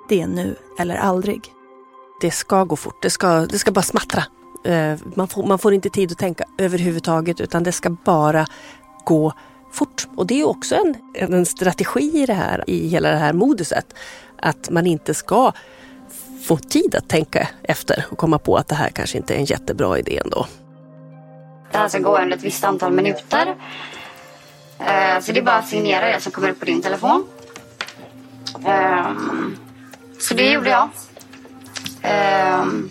Det 0.09 0.21
är 0.23 0.27
nu 0.27 0.57
eller 0.79 0.97
aldrig. 0.97 1.53
Det 2.21 2.31
ska 2.31 2.65
gå 2.65 2.77
fort, 2.77 3.03
det 3.03 3.11
ska, 3.11 3.47
det 3.47 3.59
ska 3.59 3.71
bara 3.71 3.83
smattra. 3.83 4.25
Eh, 4.65 4.99
man 5.15 5.29
får, 5.29 5.47
man 5.47 5.59
får 5.59 5.75
inte 5.75 5.91
tid 5.91 6.13
att 6.13 6.19
tänka 6.19 6.45
överhuvudtaget 6.59 7.41
utan 7.41 7.63
det 7.63 7.73
ska 7.73 7.91
bara 7.91 8.47
gå 9.05 9.33
fort. 9.73 10.09
Och 10.17 10.27
det 10.27 10.41
är 10.41 10.49
också 10.49 10.75
en, 10.75 10.95
en 11.15 11.47
strategi 11.47 12.23
i 12.23 12.27
det 12.27 12.35
här, 12.35 12.65
i 12.67 12.89
hela 12.89 13.11
det 13.11 13.17
här 13.17 13.33
moduset. 13.33 13.95
Att 14.43 14.71
man 14.71 14.87
inte 14.87 15.15
ska 15.15 15.53
få 16.43 16.57
tid 16.57 16.95
att 16.95 17.09
tänka 17.09 17.49
efter 17.63 18.05
och 18.11 18.19
komma 18.19 18.39
på 18.39 18.57
att 18.57 18.69
det 18.69 18.75
här 18.75 18.89
kanske 18.89 19.19
inte 19.19 19.35
är 19.35 19.39
en 19.39 19.45
jättebra 19.45 19.99
idé 19.99 20.19
ändå. 20.25 20.47
Det 21.73 21.79
här 21.79 21.89
ska 21.89 21.99
gå 21.99 22.19
under 22.19 22.37
ett 22.37 22.45
visst 22.45 22.65
antal 22.65 22.93
minuter. 22.93 23.57
Eh, 24.79 25.21
så 25.21 25.33
det 25.33 25.41
är 25.41 25.43
bara 25.43 25.57
att 25.57 25.69
signera 25.69 26.13
det 26.13 26.21
som 26.21 26.33
kommer 26.33 26.51
upp 26.51 26.59
på 26.59 26.65
din 26.65 26.83
telefon. 26.83 27.25
Ehm, 28.67 29.57
så 30.19 30.35
det 30.35 30.53
gjorde 30.53 30.71
jag. 30.71 30.89
Ehm, 32.03 32.91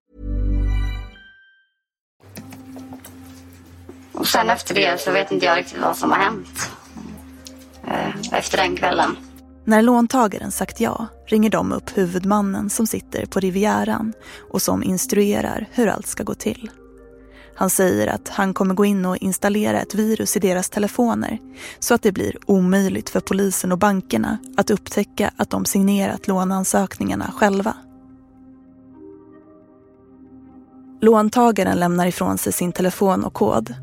Och 4.21 4.27
sen 4.27 4.49
efter 4.49 4.75
det 4.75 5.01
så 5.01 5.11
vet 5.11 5.31
inte 5.31 5.45
jag 5.45 5.57
riktigt 5.57 5.81
vad 5.81 5.97
som 5.97 6.11
har 6.11 6.17
hänt. 6.17 6.71
Eh, 7.87 8.37
efter 8.37 8.57
den 8.57 8.75
kvällen. 8.75 9.15
När 9.65 9.81
låntagaren 9.81 10.51
sagt 10.51 10.79
ja 10.79 11.07
ringer 11.27 11.49
de 11.49 11.71
upp 11.71 11.97
huvudmannen 11.97 12.69
som 12.69 12.87
sitter 12.87 13.25
på 13.25 13.39
Rivieran 13.39 14.13
och 14.51 14.61
som 14.61 14.83
instruerar 14.83 15.67
hur 15.71 15.87
allt 15.87 16.07
ska 16.07 16.23
gå 16.23 16.33
till. 16.33 16.71
Han 17.55 17.69
säger 17.69 18.07
att 18.07 18.29
han 18.29 18.53
kommer 18.53 18.75
gå 18.75 18.85
in 18.85 19.05
och 19.05 19.17
installera 19.17 19.81
ett 19.81 19.95
virus 19.95 20.37
i 20.37 20.39
deras 20.39 20.69
telefoner 20.69 21.39
så 21.79 21.93
att 21.93 22.03
det 22.03 22.11
blir 22.11 22.37
omöjligt 22.45 23.09
för 23.09 23.19
polisen 23.19 23.71
och 23.71 23.77
bankerna 23.77 24.37
att 24.57 24.69
upptäcka 24.69 25.31
att 25.37 25.49
de 25.49 25.65
signerat 25.65 26.27
låneansökningarna 26.27 27.31
själva. 27.37 27.75
Låntagaren 31.01 31.79
lämnar 31.79 32.07
ifrån 32.07 32.37
sig 32.37 32.53
sin 32.53 32.71
telefon 32.71 33.23
och 33.23 33.33
kod. 33.33 33.75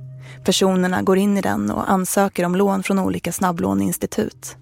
Personerna 0.45 1.03
går 1.03 1.19
in 1.19 1.39
i 1.39 1.41
den 1.41 1.71
och 1.71 1.91
ansöker 1.91 2.45
om 2.45 2.57
lån 2.57 2.83
från 2.83 2.99
olika 2.99 3.33
snabblåneinstitut. 3.33 4.57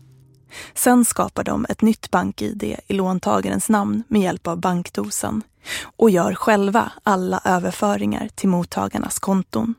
Sen 0.75 1.05
skapar 1.05 1.45
de 1.45 1.67
ett 1.69 1.83
nytt 1.83 2.11
bank-id 2.11 2.63
i 2.87 2.93
låntagarens 2.93 3.69
namn 3.69 4.03
med 4.09 4.23
hjälp 4.23 4.47
av 4.47 4.61
bankdosan 4.61 5.43
och 5.97 6.11
gör 6.11 6.35
själva 6.35 6.93
alla 7.03 7.41
överföringar 7.45 8.29
till 8.35 8.49
mottagarnas 8.49 9.19
konton. 9.19 9.75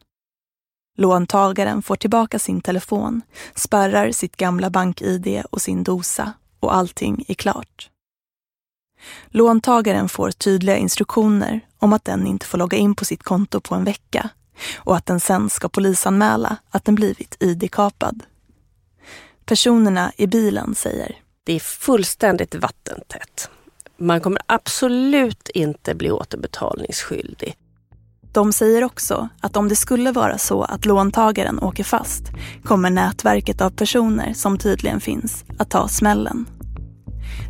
Låntagaren 0.97 1.81
får 1.81 1.95
tillbaka 1.95 2.39
sin 2.39 2.61
telefon, 2.61 3.21
spärrar 3.55 4.11
sitt 4.11 4.35
gamla 4.35 4.69
bank-id 4.69 5.43
och 5.51 5.61
sin 5.61 5.83
dosa 5.83 6.33
och 6.59 6.75
allting 6.75 7.25
är 7.27 7.33
klart. 7.33 7.89
Låntagaren 9.27 10.09
får 10.09 10.31
tydliga 10.31 10.77
instruktioner 10.77 11.61
om 11.79 11.93
att 11.93 12.05
den 12.05 12.27
inte 12.27 12.45
får 12.45 12.57
logga 12.57 12.77
in 12.77 12.95
på 12.95 13.05
sitt 13.05 13.23
konto 13.23 13.59
på 13.59 13.75
en 13.75 13.83
vecka 13.83 14.29
och 14.77 14.95
att 14.95 15.05
den 15.05 15.19
sen 15.19 15.49
ska 15.49 15.69
polisanmäla 15.69 16.57
att 16.69 16.85
den 16.85 16.95
blivit 16.95 17.37
ID-kapad. 17.39 18.23
Personerna 19.45 20.11
i 20.17 20.27
bilen 20.27 20.75
säger 20.75 21.15
Det 21.43 21.53
är 21.53 21.59
fullständigt 21.59 22.55
vattentätt. 22.55 23.49
Man 23.97 24.21
kommer 24.21 24.41
absolut 24.45 25.49
inte 25.49 25.95
bli 25.95 26.11
återbetalningsskyldig. 26.11 27.55
De 28.31 28.53
säger 28.53 28.83
också 28.83 29.29
att 29.41 29.57
om 29.57 29.69
det 29.69 29.75
skulle 29.75 30.11
vara 30.11 30.37
så 30.37 30.63
att 30.63 30.85
låntagaren 30.85 31.59
åker 31.59 31.83
fast 31.83 32.23
kommer 32.63 32.89
nätverket 32.89 33.61
av 33.61 33.69
personer 33.69 34.33
som 34.33 34.57
tydligen 34.57 35.01
finns 35.01 35.45
att 35.59 35.69
ta 35.69 35.87
smällen. 35.87 36.45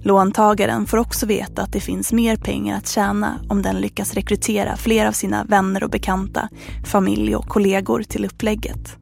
Låntagaren 0.03 0.85
får 0.85 0.97
också 0.97 1.25
veta 1.25 1.61
att 1.61 1.71
det 1.71 1.79
finns 1.79 2.13
mer 2.13 2.35
pengar 2.35 2.77
att 2.77 2.87
tjäna 2.87 3.39
om 3.49 3.61
den 3.61 3.75
lyckas 3.75 4.13
rekrytera 4.13 4.77
fler 4.77 5.05
av 5.05 5.11
sina 5.11 5.43
vänner 5.43 5.83
och 5.83 5.89
bekanta, 5.89 6.49
familj 6.85 7.35
och 7.35 7.47
kollegor 7.47 8.03
till 8.03 8.25
upplägget. 8.25 8.97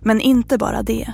Men 0.00 0.20
inte 0.20 0.58
bara 0.58 0.82
det. 0.82 1.12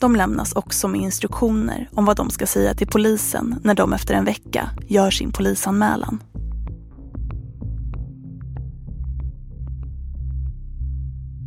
De 0.00 0.16
lämnas 0.16 0.52
också 0.52 0.88
med 0.88 1.00
instruktioner 1.00 1.88
om 1.94 2.04
vad 2.04 2.16
de 2.16 2.30
ska 2.30 2.46
säga 2.46 2.74
till 2.74 2.86
polisen 2.86 3.60
när 3.64 3.74
de 3.74 3.92
efter 3.92 4.14
en 4.14 4.24
vecka 4.24 4.70
gör 4.88 5.10
sin 5.10 5.32
polisanmälan. 5.32 6.22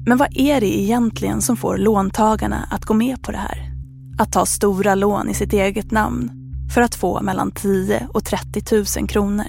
Men 0.05 0.17
vad 0.17 0.37
är 0.37 0.61
det 0.61 0.79
egentligen 0.79 1.41
som 1.41 1.57
får 1.57 1.77
låntagarna 1.77 2.67
att 2.71 2.85
gå 2.85 2.93
med 2.93 3.23
på 3.23 3.31
det 3.31 3.37
här? 3.37 3.72
Att 4.17 4.31
ta 4.31 4.45
stora 4.45 4.95
lån 4.95 5.29
i 5.29 5.33
sitt 5.33 5.53
eget 5.53 5.91
namn 5.91 6.31
för 6.73 6.81
att 6.81 6.95
få 6.95 7.21
mellan 7.21 7.51
10 7.51 8.07
och 8.13 8.25
30 8.25 8.99
000 8.99 9.07
kronor. 9.07 9.45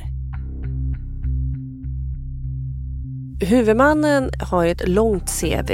Huvudmannen 3.40 4.30
har 4.40 4.66
ett 4.66 4.88
långt 4.88 5.40
CV 5.40 5.72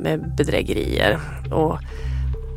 med 0.00 0.34
bedrägerier 0.36 1.20
och 1.52 1.78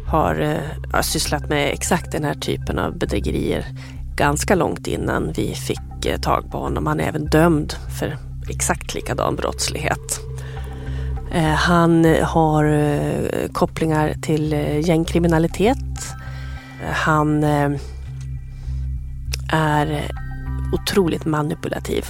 har, 0.08 0.40
eh, 0.40 0.92
har 0.92 1.02
sysslat 1.02 1.50
med 1.50 1.74
exakt 1.74 2.12
den 2.12 2.24
här 2.24 2.34
typen 2.34 2.80
av 2.80 2.98
bedrägerier 2.98 3.66
ganska 4.16 4.56
långt 4.56 4.88
innan 4.88 5.32
vi 5.36 5.54
fick 5.54 6.06
eh, 6.06 6.20
tag 6.20 6.52
på 6.52 6.58
honom. 6.58 6.88
Han 6.88 7.00
är 7.00 7.08
även 7.08 7.26
dömd 7.26 7.74
för 8.00 8.18
exakt 8.50 8.94
likadan 8.96 9.36
brottslighet. 9.36 10.20
Eh, 11.32 11.44
han 11.44 12.06
har 12.24 13.48
kopplingar 13.54 14.14
till 14.22 14.52
gängkriminalitet. 14.88 16.14
Han 16.94 17.44
är 19.52 20.12
otroligt 20.74 21.26
manipulativ. 21.26 22.06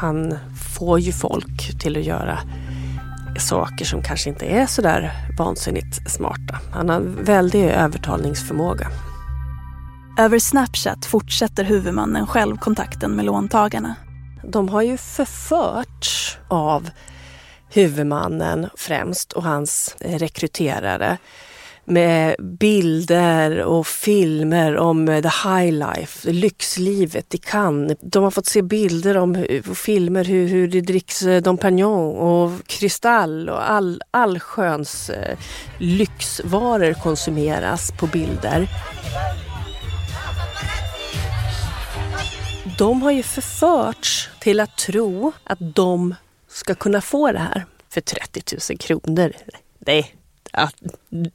Han 0.00 0.38
får 0.78 1.00
ju 1.00 1.12
folk 1.12 1.80
till 1.80 1.96
att 1.96 2.04
göra 2.04 2.38
saker 3.38 3.84
som 3.84 4.02
kanske 4.02 4.30
inte 4.30 4.46
är 4.46 4.66
sådär 4.66 5.12
vansinnigt 5.38 6.10
smarta. 6.10 6.58
Han 6.72 6.88
har 6.88 7.00
väldig 7.00 7.64
övertalningsförmåga. 7.64 8.88
Över 10.18 10.38
Snapchat 10.38 11.04
fortsätter 11.06 11.64
huvudmannen 11.64 12.26
själv 12.26 12.56
kontakten 12.56 13.10
med 13.10 13.24
låntagarna. 13.24 13.94
De 14.44 14.68
har 14.68 14.82
ju 14.82 14.96
förförts 14.96 16.38
av 16.48 16.90
huvudmannen 17.70 18.68
främst 18.76 19.32
och 19.32 19.42
hans 19.42 19.96
eh, 20.00 20.18
rekryterare 20.18 21.18
med 21.84 22.36
bilder 22.38 23.62
och 23.62 23.86
filmer 23.86 24.76
om 24.76 25.08
eh, 25.08 25.22
the 25.22 25.48
high 25.48 25.72
life, 25.72 26.32
lyxlivet 26.32 27.34
i 27.34 27.38
Cannes. 27.38 27.98
De 28.00 28.24
har 28.24 28.30
fått 28.30 28.46
se 28.46 28.62
bilder 28.62 29.16
om 29.16 29.46
och 29.70 29.76
filmer 29.76 30.24
hur, 30.24 30.48
hur 30.48 30.68
det 30.68 30.80
dricks 30.80 31.22
eh, 31.22 31.42
Dom 31.42 31.58
Pignon 31.58 32.16
och 32.16 32.66
kristall 32.66 33.48
och 33.48 33.70
all, 33.70 34.02
allsköns 34.10 35.10
lyxvaror 35.78 36.92
konsumeras 36.92 37.92
på 37.92 38.06
bilder. 38.06 38.68
De 42.78 43.02
har 43.02 43.10
ju 43.10 43.22
förförts 43.22 44.30
till 44.40 44.60
att 44.60 44.76
tro 44.76 45.32
att 45.44 45.58
de 45.74 46.14
ska 46.48 46.74
kunna 46.74 47.00
få 47.00 47.32
det 47.32 47.38
här 47.38 47.66
för 47.88 48.00
30 48.00 48.56
000 48.70 48.78
kronor. 48.78 49.32
Nej, 49.78 50.14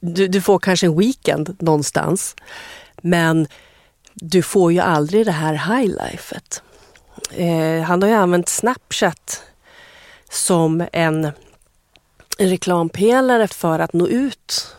du, 0.00 0.28
du 0.28 0.40
får 0.40 0.58
kanske 0.58 0.86
en 0.86 0.98
weekend 0.98 1.56
någonstans. 1.58 2.36
Men 3.02 3.46
du 4.14 4.42
får 4.42 4.72
ju 4.72 4.80
aldrig 4.80 5.26
det 5.26 5.32
här 5.32 5.78
highlifet. 5.78 6.62
Eh, 7.30 7.80
han 7.80 8.02
har 8.02 8.08
ju 8.08 8.14
använt 8.14 8.48
Snapchat 8.48 9.42
som 10.30 10.86
en 10.92 11.30
reklampelare 12.38 13.48
för 13.48 13.78
att 13.78 13.92
nå 13.92 14.08
ut 14.08 14.76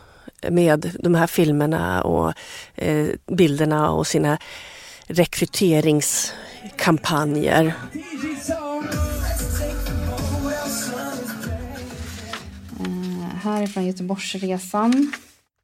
med 0.50 0.92
de 1.00 1.16
här 1.16 1.28
filmerna 1.28 2.04
och 2.04 2.34
eh, 2.76 3.08
bilderna 3.26 3.92
och 3.92 4.08
sina 4.08 4.38
rekryteringskampanjer. 5.08 7.74
Här 13.50 13.64
är 13.64 13.68
från 13.68 13.86
Göteborgsresan. 13.86 15.12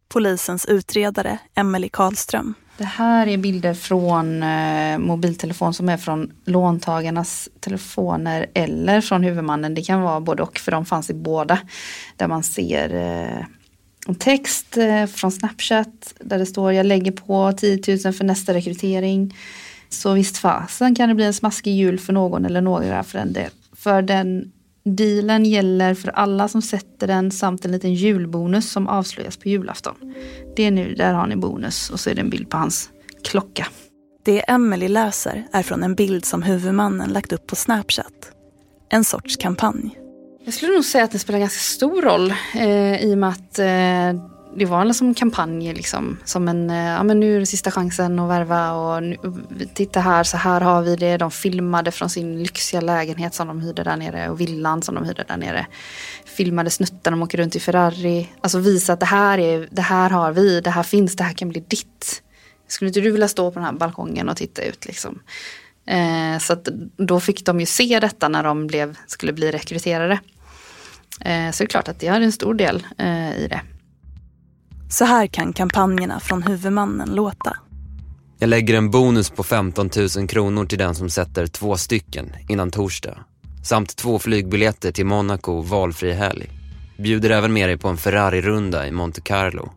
Polisens 0.07 0.65
utredare 0.65 1.39
Emelie 1.55 1.89
Karlström. 1.89 2.53
Det 2.77 2.85
här 2.85 3.27
är 3.27 3.37
bilder 3.37 3.73
från 3.73 4.43
eh, 4.43 4.97
mobiltelefon 4.97 5.73
som 5.73 5.89
är 5.89 5.97
från 5.97 6.31
låntagarnas 6.45 7.49
telefoner 7.59 8.47
eller 8.53 9.01
från 9.01 9.23
huvudmannen. 9.23 9.73
Det 9.73 9.81
kan 9.81 10.01
vara 10.01 10.19
både 10.19 10.43
och 10.43 10.59
för 10.59 10.71
de 10.71 10.85
fanns 10.85 11.09
i 11.09 11.13
båda. 11.13 11.57
Där 12.15 12.27
man 12.27 12.43
ser 12.43 12.93
eh, 12.93 13.45
en 14.07 14.15
text 14.15 14.77
eh, 14.77 15.05
från 15.05 15.31
Snapchat 15.31 16.13
där 16.19 16.39
det 16.39 16.45
står 16.45 16.73
jag 16.73 16.85
lägger 16.85 17.11
på 17.11 17.53
10 17.57 17.79
000 18.05 18.13
för 18.13 18.23
nästa 18.23 18.53
rekrytering. 18.53 19.37
Så 19.89 20.13
visst 20.13 20.37
fasen 20.37 20.95
kan 20.95 21.09
det 21.09 21.15
bli 21.15 21.25
en 21.25 21.33
smaskig 21.33 21.75
jul 21.75 21.99
för 21.99 22.13
någon 22.13 22.45
eller 22.45 22.61
några 22.61 23.03
för 23.03 23.19
en 23.19 23.33
del. 23.33 23.51
För 23.75 24.01
den 24.01 24.51
Dealen 24.83 25.45
gäller 25.45 25.93
för 25.93 26.09
alla 26.09 26.47
som 26.47 26.61
sätter 26.61 27.07
den 27.07 27.31
samt 27.31 27.65
en 27.65 27.71
liten 27.71 27.93
julbonus 27.93 28.71
som 28.71 28.87
avslöjas 28.87 29.37
på 29.37 29.49
julafton. 29.49 29.95
Det 30.55 30.63
är 30.63 30.71
nu, 30.71 30.95
där 30.95 31.13
har 31.13 31.27
ni 31.27 31.35
bonus 31.35 31.89
och 31.89 31.99
så 31.99 32.09
är 32.09 32.15
det 32.15 32.21
en 32.21 32.29
bild 32.29 32.49
på 32.49 32.57
hans 32.57 32.89
klocka. 33.23 33.67
Det 34.23 34.39
Emily 34.39 34.87
läser 34.87 35.47
är 35.51 35.63
från 35.63 35.83
en 35.83 35.95
bild 35.95 36.25
som 36.25 36.43
huvudmannen 36.43 37.09
lagt 37.09 37.31
upp 37.31 37.47
på 37.47 37.55
Snapchat. 37.55 38.31
En 38.89 39.03
sorts 39.03 39.37
kampanj. 39.37 39.97
Jag 40.45 40.53
skulle 40.53 40.73
nog 40.73 40.85
säga 40.85 41.03
att 41.03 41.11
det 41.11 41.19
spelar 41.19 41.39
ganska 41.39 41.59
stor 41.59 42.01
roll 42.01 42.33
eh, 42.55 43.03
i 43.03 43.13
och 43.13 43.17
med 43.17 43.29
att 43.29 43.59
eh, 43.59 44.31
det 44.55 44.65
var 44.65 44.81
en 44.81 44.93
som 44.93 45.13
kampanj 45.13 45.73
liksom. 45.73 46.17
Som 46.25 46.47
en, 46.47 46.69
eh, 46.69 46.77
ja 46.77 47.03
men 47.03 47.19
nu 47.19 47.35
är 47.35 47.39
det 47.39 47.45
sista 47.45 47.71
chansen 47.71 48.19
att 48.19 48.29
värva 48.29 48.71
och 48.71 49.03
nu, 49.03 49.17
titta 49.73 49.99
här, 49.99 50.23
så 50.23 50.37
här 50.37 50.61
har 50.61 50.81
vi 50.81 50.95
det. 50.95 51.17
De 51.17 51.31
filmade 51.31 51.91
från 51.91 52.09
sin 52.09 52.43
lyxiga 52.43 52.81
lägenhet 52.81 53.33
som 53.33 53.47
de 53.47 53.61
hyrde 53.61 53.83
där 53.83 53.97
nere 53.97 54.29
och 54.29 54.41
villan 54.41 54.81
som 54.81 54.95
de 54.95 55.05
hyrde 55.05 55.25
där 55.27 55.37
nere. 55.37 55.67
Filmade 56.25 56.69
snuttar 56.69 57.11
de 57.11 57.23
åker 57.23 57.37
runt 57.37 57.55
i 57.55 57.59
Ferrari. 57.59 58.29
Alltså 58.41 58.59
visa 58.59 58.93
att 58.93 58.99
det 58.99 59.05
här, 59.05 59.37
är, 59.37 59.67
det 59.71 59.81
här 59.81 60.09
har 60.09 60.31
vi, 60.31 60.61
det 60.61 60.69
här 60.69 60.83
finns, 60.83 61.15
det 61.15 61.23
här 61.23 61.33
kan 61.33 61.49
bli 61.49 61.63
ditt. 61.67 62.23
Skulle 62.67 62.87
inte 62.89 63.01
du 63.01 63.11
vilja 63.11 63.27
stå 63.27 63.51
på 63.51 63.59
den 63.59 63.65
här 63.65 63.73
balkongen 63.73 64.29
och 64.29 64.37
titta 64.37 64.61
ut 64.61 64.85
liksom? 64.85 65.19
Eh, 65.85 66.39
så 66.39 66.53
att 66.53 66.67
då 66.97 67.19
fick 67.19 67.45
de 67.45 67.59
ju 67.59 67.65
se 67.65 67.99
detta 67.99 68.27
när 68.27 68.43
de 68.43 68.67
blev, 68.67 68.97
skulle 69.07 69.33
bli 69.33 69.51
rekryterade. 69.51 70.19
Eh, 71.21 71.51
så 71.51 71.63
det 71.63 71.65
är 71.65 71.67
klart 71.67 71.87
att 71.87 71.99
det 71.99 72.07
hade 72.07 72.25
en 72.25 72.31
stor 72.31 72.53
del 72.53 72.87
eh, 72.97 73.37
i 73.37 73.47
det. 73.47 73.61
Så 74.91 75.05
här 75.05 75.27
kan 75.27 75.53
kampanjerna 75.53 76.19
från 76.19 76.43
huvudmannen 76.43 77.15
låta. 77.15 77.57
Jag 78.39 78.49
lägger 78.49 78.77
en 78.77 78.91
bonus 78.91 79.29
på 79.29 79.43
15 79.43 79.89
000 80.17 80.27
kronor 80.27 80.65
till 80.65 80.77
den 80.77 80.95
som 80.95 81.09
sätter 81.09 81.47
två 81.47 81.77
stycken 81.77 82.31
innan 82.49 82.71
torsdag. 82.71 83.17
Samt 83.63 83.95
två 83.95 84.19
flygbiljetter 84.19 84.91
till 84.91 85.05
Monaco 85.05 85.61
valfri 85.61 86.13
helg. 86.13 86.49
Bjuder 86.97 87.29
även 87.29 87.53
med 87.53 87.69
dig 87.69 87.77
på 87.77 87.87
en 87.87 87.97
Ferrari-runda 87.97 88.87
i 88.87 88.91
Monte 88.91 89.21
Carlo. 89.21 89.71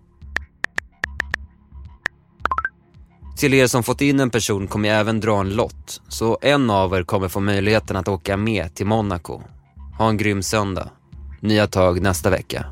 Till 3.36 3.54
er 3.54 3.66
som 3.66 3.82
fått 3.82 4.00
in 4.00 4.20
en 4.20 4.30
person 4.30 4.66
kommer 4.66 4.88
jag 4.88 5.00
även 5.00 5.20
dra 5.20 5.40
en 5.40 5.50
lott. 5.50 6.00
Så 6.08 6.38
en 6.42 6.70
av 6.70 6.94
er 6.94 7.02
kommer 7.02 7.28
få 7.28 7.40
möjligheten 7.40 7.96
att 7.96 8.08
åka 8.08 8.36
med 8.36 8.74
till 8.74 8.86
Monaco. 8.86 9.42
Ha 9.98 10.08
en 10.08 10.16
grym 10.16 10.42
söndag. 10.42 10.88
Nya 11.40 11.66
tag 11.66 12.02
nästa 12.02 12.30
vecka. 12.30 12.66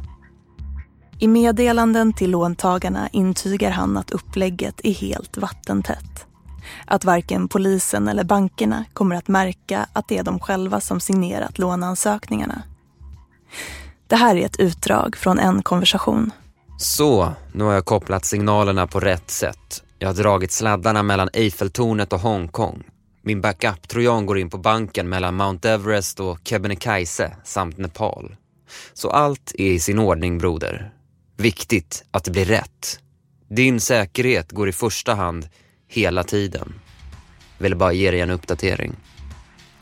I 1.23 1.29
meddelanden 1.29 2.12
till 2.12 2.31
låntagarna 2.31 3.09
intygar 3.12 3.70
han 3.70 3.97
att 3.97 4.11
upplägget 4.11 4.81
är 4.85 4.93
helt 4.93 5.37
vattentätt. 5.37 6.27
Att 6.87 7.05
varken 7.05 7.49
polisen 7.49 8.09
eller 8.09 8.25
bankerna 8.25 8.85
kommer 8.93 9.16
att 9.16 9.29
märka 9.29 9.87
att 9.93 10.09
det 10.09 10.18
är 10.18 10.23
de 10.23 10.41
själva 10.41 10.81
som 10.81 11.01
signerat 11.01 11.59
låneansökningarna. 11.59 12.62
Det 14.07 14.16
här 14.16 14.37
är 14.37 14.47
ett 14.47 14.61
utdrag 14.61 15.16
från 15.16 15.39
en 15.39 15.62
konversation. 15.62 16.31
Så, 16.79 17.33
nu 17.53 17.64
har 17.64 17.73
jag 17.73 17.85
kopplat 17.85 18.25
signalerna 18.25 18.87
på 18.87 19.01
rätt 19.01 19.31
sätt. 19.31 19.83
Jag 19.99 20.09
har 20.09 20.14
dragit 20.14 20.53
sladdarna 20.53 21.03
mellan 21.03 21.29
Eiffeltornet 21.33 22.12
och 22.12 22.20
Hongkong. 22.20 22.83
Min 23.23 23.41
backup-trojan 23.41 24.27
går 24.27 24.39
in 24.39 24.51
på 24.51 24.59
banken 24.59 25.09
mellan 25.09 25.35
Mount 25.35 25.70
Everest 25.70 26.20
och 26.20 26.39
Kebnekaise 26.45 27.37
samt 27.45 27.79
Nepal. 27.79 28.37
Så 28.95 29.11
allt 29.11 29.53
är 29.59 29.70
i 29.70 29.81
sin 29.81 29.99
ordning 29.99 30.39
broder. 30.39 30.93
Viktigt 31.43 32.05
att 32.11 32.24
det 32.24 32.30
blir 32.30 32.45
rätt. 32.45 33.01
Din 33.49 33.80
säkerhet 33.80 34.53
går 34.53 34.68
i 34.68 34.72
första 34.72 35.14
hand 35.14 35.49
hela 35.88 36.24
tiden. 36.24 36.74
Vill 37.59 37.76
bara 37.76 37.93
ge 37.93 38.11
dig 38.11 38.20
en 38.20 38.30
uppdatering. 38.30 38.97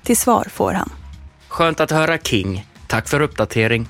Till 0.03 0.17
svar 0.17 0.47
får 0.51 0.73
han. 0.73 0.93
Skönt 1.49 1.81
att 1.81 1.91
höra 1.91 2.19
King. 2.19 2.67
Tack 2.87 3.09
för 3.09 3.21
uppdatering. 3.21 3.89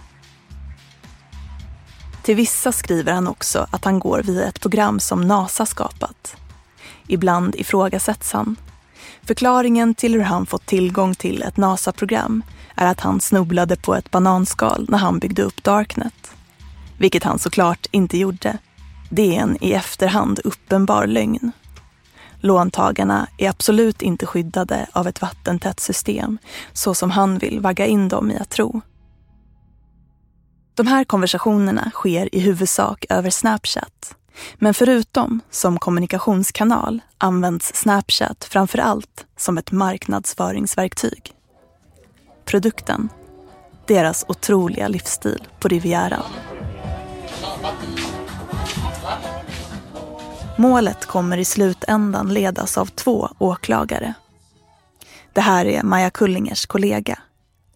Till 2.22 2.36
vissa 2.36 2.72
skriver 2.72 3.12
han 3.12 3.28
också 3.28 3.66
att 3.70 3.84
han 3.84 3.98
går 3.98 4.22
via 4.22 4.48
ett 4.48 4.60
program 4.60 5.00
som 5.00 5.20
NASA 5.20 5.66
skapat. 5.66 6.36
Ibland 7.06 7.54
ifrågasätts 7.54 8.32
han. 8.32 8.56
Förklaringen 9.22 9.94
till 9.94 10.14
hur 10.14 10.22
han 10.22 10.46
fått 10.46 10.66
tillgång 10.66 11.14
till 11.14 11.42
ett 11.42 11.56
NASA-program 11.56 12.42
är 12.74 12.86
att 12.86 13.00
han 13.00 13.20
snubblade 13.20 13.76
på 13.76 13.94
ett 13.94 14.10
bananskal 14.10 14.86
när 14.88 14.98
han 14.98 15.18
byggde 15.18 15.42
upp 15.42 15.62
Darknet 15.62 16.34
vilket 17.00 17.24
han 17.24 17.38
såklart 17.38 17.86
inte 17.90 18.18
gjorde. 18.18 18.58
Det 19.08 19.36
är 19.36 19.40
en 19.40 19.58
i 19.60 19.72
efterhand 19.72 20.40
uppenbar 20.44 21.06
lögn. 21.06 21.52
Låntagarna 22.40 23.28
är 23.38 23.48
absolut 23.48 24.02
inte 24.02 24.26
skyddade 24.26 24.86
av 24.92 25.06
ett 25.08 25.22
vattentätt 25.22 25.80
system 25.80 26.38
så 26.72 26.94
som 26.94 27.10
han 27.10 27.38
vill 27.38 27.60
vagga 27.60 27.86
in 27.86 28.08
dem 28.08 28.30
i 28.30 28.36
att 28.36 28.50
tro. 28.50 28.80
De 30.74 30.86
här 30.86 31.04
konversationerna 31.04 31.90
sker 31.94 32.34
i 32.34 32.40
huvudsak 32.40 33.04
över 33.08 33.30
Snapchat. 33.30 34.14
Men 34.54 34.74
förutom 34.74 35.40
som 35.50 35.78
kommunikationskanal 35.78 37.00
används 37.18 37.74
Snapchat 37.74 38.44
framför 38.50 38.78
allt 38.78 39.26
som 39.36 39.58
ett 39.58 39.72
marknadsföringsverktyg. 39.72 41.32
Produkten, 42.44 43.08
deras 43.86 44.24
otroliga 44.28 44.88
livsstil 44.88 45.48
på 45.60 45.68
Rivieran. 45.68 46.49
Målet 50.56 51.06
kommer 51.06 51.38
i 51.38 51.44
slutändan 51.44 52.34
ledas 52.34 52.78
av 52.78 52.86
två 52.86 53.28
åklagare. 53.38 54.14
Det 55.32 55.40
här 55.40 55.66
är 55.66 55.82
Maja 55.82 56.10
Kullingers 56.10 56.66
kollega, 56.66 57.18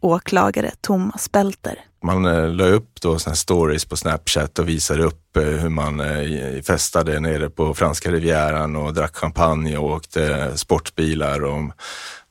åklagare 0.01 0.71
Thomas 0.81 1.33
Belter. 1.33 1.79
Man 2.03 2.27
eh, 2.27 2.49
la 2.49 2.65
upp 2.65 3.01
då 3.01 3.19
såna 3.19 3.37
stories 3.37 3.85
på 3.85 3.97
Snapchat 3.97 4.59
och 4.59 4.69
visade 4.69 5.03
upp 5.03 5.37
eh, 5.37 5.43
hur 5.43 5.69
man 5.69 6.01
eh, 6.01 6.63
festade 6.63 7.21
nere 7.21 7.51
på 7.51 7.75
franska 7.75 8.11
rivieran 8.11 8.77
och 8.77 8.95
drack 8.95 9.17
champagne 9.17 9.77
och 9.77 9.91
åkte 9.91 10.35
eh, 10.35 10.55
sportbilar. 10.55 11.45
Och 11.45 11.71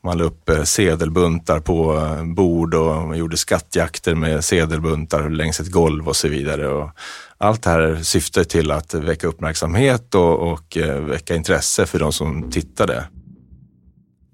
man 0.04 0.18
la 0.18 0.24
upp 0.24 0.50
eh, 0.50 0.64
sedelbuntar 0.64 1.60
på 1.60 1.96
eh, 1.96 2.24
bord 2.24 2.74
och 2.74 3.08
man 3.08 3.18
gjorde 3.18 3.38
skattjakter 3.38 4.16
med 4.16 4.44
sedelbuntar 4.44 5.30
längs 5.30 5.60
ett 5.60 5.72
golv 5.72 6.08
och 6.08 6.16
så 6.16 6.28
vidare. 6.28 6.68
Och 6.68 6.90
allt 7.44 7.64
det 7.64 7.70
här 7.70 8.00
syftar 8.04 8.44
till 8.44 8.72
att 8.72 8.94
väcka 8.94 9.28
uppmärksamhet 9.28 10.16
och, 10.16 10.52
och 10.52 10.78
eh, 10.78 11.00
väcka 11.00 11.36
intresse 11.36 11.86
för 11.86 12.00
de 12.00 12.14
som 12.14 12.52
tittade. 12.52 13.08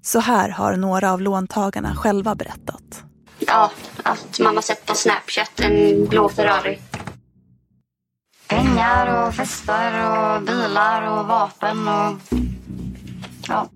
Så 0.02 0.20
här 0.20 0.48
har 0.48 0.76
några 0.76 1.12
av 1.12 1.20
låntagarna 1.20 1.94
själva 1.96 2.34
berättat. 2.34 3.04
Ja, 3.38 3.70
att 4.02 4.38
man 4.40 4.54
har 4.54 4.62
sett 4.62 4.86
på 4.86 4.94
Snapchat 4.94 5.60
en 5.60 6.06
blå 6.08 6.28
Ferrari. 6.28 6.78
pengar 8.48 9.28
och 9.28 9.34
fester 9.34 10.10
och 10.10 10.42
bilar 10.42 11.18
och 11.18 11.26
vapen 11.26 11.88
och 11.88 12.18
ja. 13.48 13.68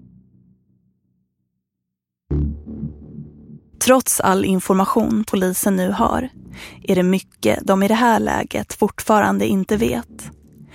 Trots 3.84 4.20
all 4.20 4.44
information 4.44 5.24
polisen 5.30 5.76
nu 5.76 5.90
har 5.90 6.28
är 6.82 6.94
det 6.94 7.02
mycket 7.02 7.58
de 7.62 7.82
i 7.82 7.88
det 7.88 7.94
här 7.94 8.20
läget 8.20 8.72
fortfarande 8.72 9.46
inte 9.46 9.76
vet. 9.76 10.30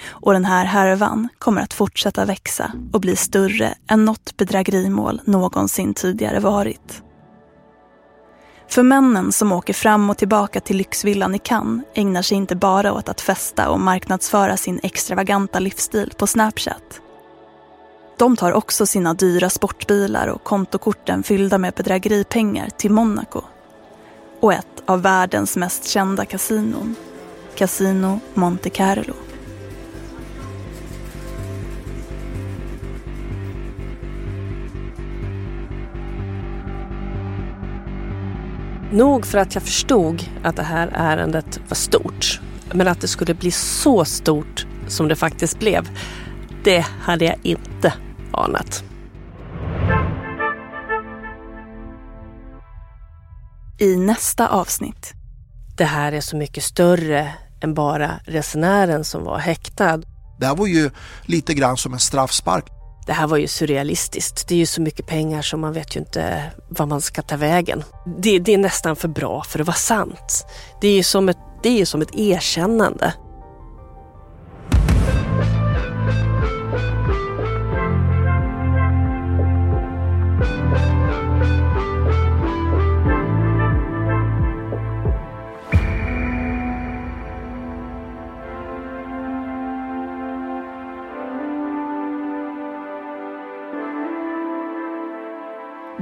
Och 0.07 0.33
den 0.33 0.45
här 0.45 0.65
härvan 0.65 1.27
kommer 1.37 1.61
att 1.61 1.73
fortsätta 1.73 2.25
växa 2.25 2.71
och 2.93 3.01
bli 3.01 3.15
större 3.15 3.73
än 3.87 4.05
något 4.05 4.37
bedrägerimål 4.37 5.21
någonsin 5.25 5.93
tidigare 5.93 6.39
varit. 6.39 7.03
För 8.69 8.83
männen 8.83 9.31
som 9.31 9.51
åker 9.51 9.73
fram 9.73 10.09
och 10.09 10.17
tillbaka 10.17 10.59
till 10.59 10.77
lyxvillan 10.77 11.35
i 11.35 11.39
Cannes 11.39 11.85
ägnar 11.93 12.21
sig 12.21 12.37
inte 12.37 12.55
bara 12.55 12.93
åt 12.93 13.09
att 13.09 13.21
festa 13.21 13.69
och 13.69 13.79
marknadsföra 13.79 14.57
sin 14.57 14.79
extravaganta 14.83 15.59
livsstil 15.59 16.13
på 16.17 16.27
Snapchat. 16.27 17.01
De 18.17 18.35
tar 18.35 18.51
också 18.51 18.85
sina 18.85 19.13
dyra 19.13 19.49
sportbilar 19.49 20.27
och 20.27 20.43
kontokorten 20.43 21.23
fyllda 21.23 21.57
med 21.57 21.73
bedrägeripengar 21.73 22.69
till 22.69 22.91
Monaco. 22.91 23.41
Och 24.39 24.53
ett 24.53 24.68
av 24.89 25.01
världens 25.01 25.57
mest 25.57 25.87
kända 25.87 26.25
kasinon, 26.25 26.95
Casino 27.55 28.19
Monte 28.33 28.69
Carlo. 28.69 29.13
Nog 38.91 39.25
för 39.25 39.37
att 39.37 39.55
jag 39.55 39.63
förstod 39.63 40.29
att 40.43 40.55
det 40.55 40.63
här 40.63 40.91
ärendet 40.93 41.59
var 41.67 41.75
stort. 41.75 42.39
Men 42.73 42.87
att 42.87 43.01
det 43.01 43.07
skulle 43.07 43.33
bli 43.33 43.51
så 43.51 44.05
stort 44.05 44.65
som 44.87 45.07
det 45.07 45.15
faktiskt 45.15 45.59
blev, 45.59 45.89
det 46.63 46.79
hade 46.79 47.25
jag 47.25 47.35
inte 47.43 47.93
anat. 48.31 48.88
I 53.81 53.95
nästa 53.95 54.47
avsnitt. 54.47 55.13
Det 55.77 55.85
här 55.85 56.11
är 56.11 56.21
så 56.21 56.37
mycket 56.37 56.63
större 56.63 57.33
än 57.61 57.73
bara 57.73 58.19
resenären 58.25 59.03
som 59.03 59.23
var 59.23 59.37
häktad. 59.37 60.01
Det 60.39 60.45
här 60.45 60.55
var 60.55 60.67
ju 60.67 60.91
lite 61.25 61.53
grann 61.53 61.77
som 61.77 61.93
en 61.93 61.99
straffspark. 61.99 62.65
Det 63.07 63.13
här 63.13 63.27
var 63.27 63.37
ju 63.37 63.47
surrealistiskt. 63.47 64.47
Det 64.47 64.55
är 64.55 64.59
ju 64.59 64.65
så 64.65 64.81
mycket 64.81 65.07
pengar 65.07 65.41
som 65.41 65.61
man 65.61 65.73
vet 65.73 65.95
ju 65.95 65.99
inte 65.99 66.51
vad 66.69 66.87
man 66.87 67.01
ska 67.01 67.21
ta 67.21 67.37
vägen. 67.37 67.83
Det, 68.17 68.39
det 68.39 68.53
är 68.53 68.57
nästan 68.57 68.95
för 68.95 69.07
bra 69.07 69.43
för 69.43 69.59
att 69.59 69.67
vara 69.67 69.77
sant. 69.77 70.45
Det 70.81 70.87
är 70.87 70.95
ju 70.95 71.03
som 71.03 71.29
ett, 71.29 71.37
det 71.63 71.81
är 71.81 71.85
som 71.85 72.01
ett 72.01 72.15
erkännande. 72.15 73.13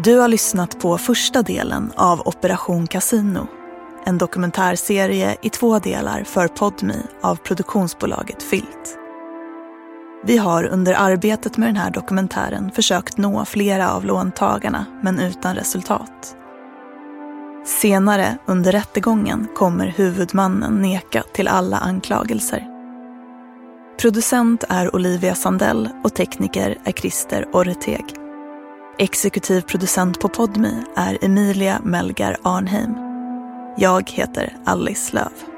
Du 0.03 0.17
har 0.17 0.27
lyssnat 0.27 0.79
på 0.79 0.97
första 0.97 1.41
delen 1.41 1.91
av 1.95 2.21
Operation 2.27 2.87
Casino. 2.87 3.47
En 4.05 4.17
dokumentärserie 4.17 5.37
i 5.41 5.49
två 5.49 5.79
delar 5.79 6.23
för 6.23 6.47
Podmi 6.47 6.95
av 7.21 7.35
produktionsbolaget 7.35 8.43
Filt. 8.43 8.97
Vi 10.23 10.37
har 10.37 10.63
under 10.63 10.93
arbetet 10.93 11.57
med 11.57 11.69
den 11.69 11.75
här 11.75 11.91
dokumentären 11.91 12.71
försökt 12.71 13.17
nå 13.17 13.45
flera 13.45 13.91
av 13.91 14.05
låntagarna 14.05 14.85
men 15.01 15.19
utan 15.19 15.55
resultat. 15.55 16.35
Senare 17.65 18.37
under 18.45 18.71
rättegången 18.71 19.47
kommer 19.55 19.87
huvudmannen 19.87 20.81
neka 20.81 21.23
till 21.33 21.47
alla 21.47 21.77
anklagelser. 21.77 22.67
Producent 24.01 24.63
är 24.69 24.95
Olivia 24.95 25.35
Sandell 25.35 25.89
och 26.03 26.15
tekniker 26.15 26.77
är 26.83 26.91
Christer 26.91 27.45
Orreteg. 27.53 28.26
Exekutiv 28.99 29.61
producent 29.61 30.19
på 30.19 30.29
Podmi 30.29 30.83
är 30.95 31.25
Emilia 31.25 31.81
Melgar 31.83 32.37
Arnheim. 32.43 32.95
Jag 33.77 34.09
heter 34.09 34.57
Alice 34.65 35.15
Löv. 35.15 35.56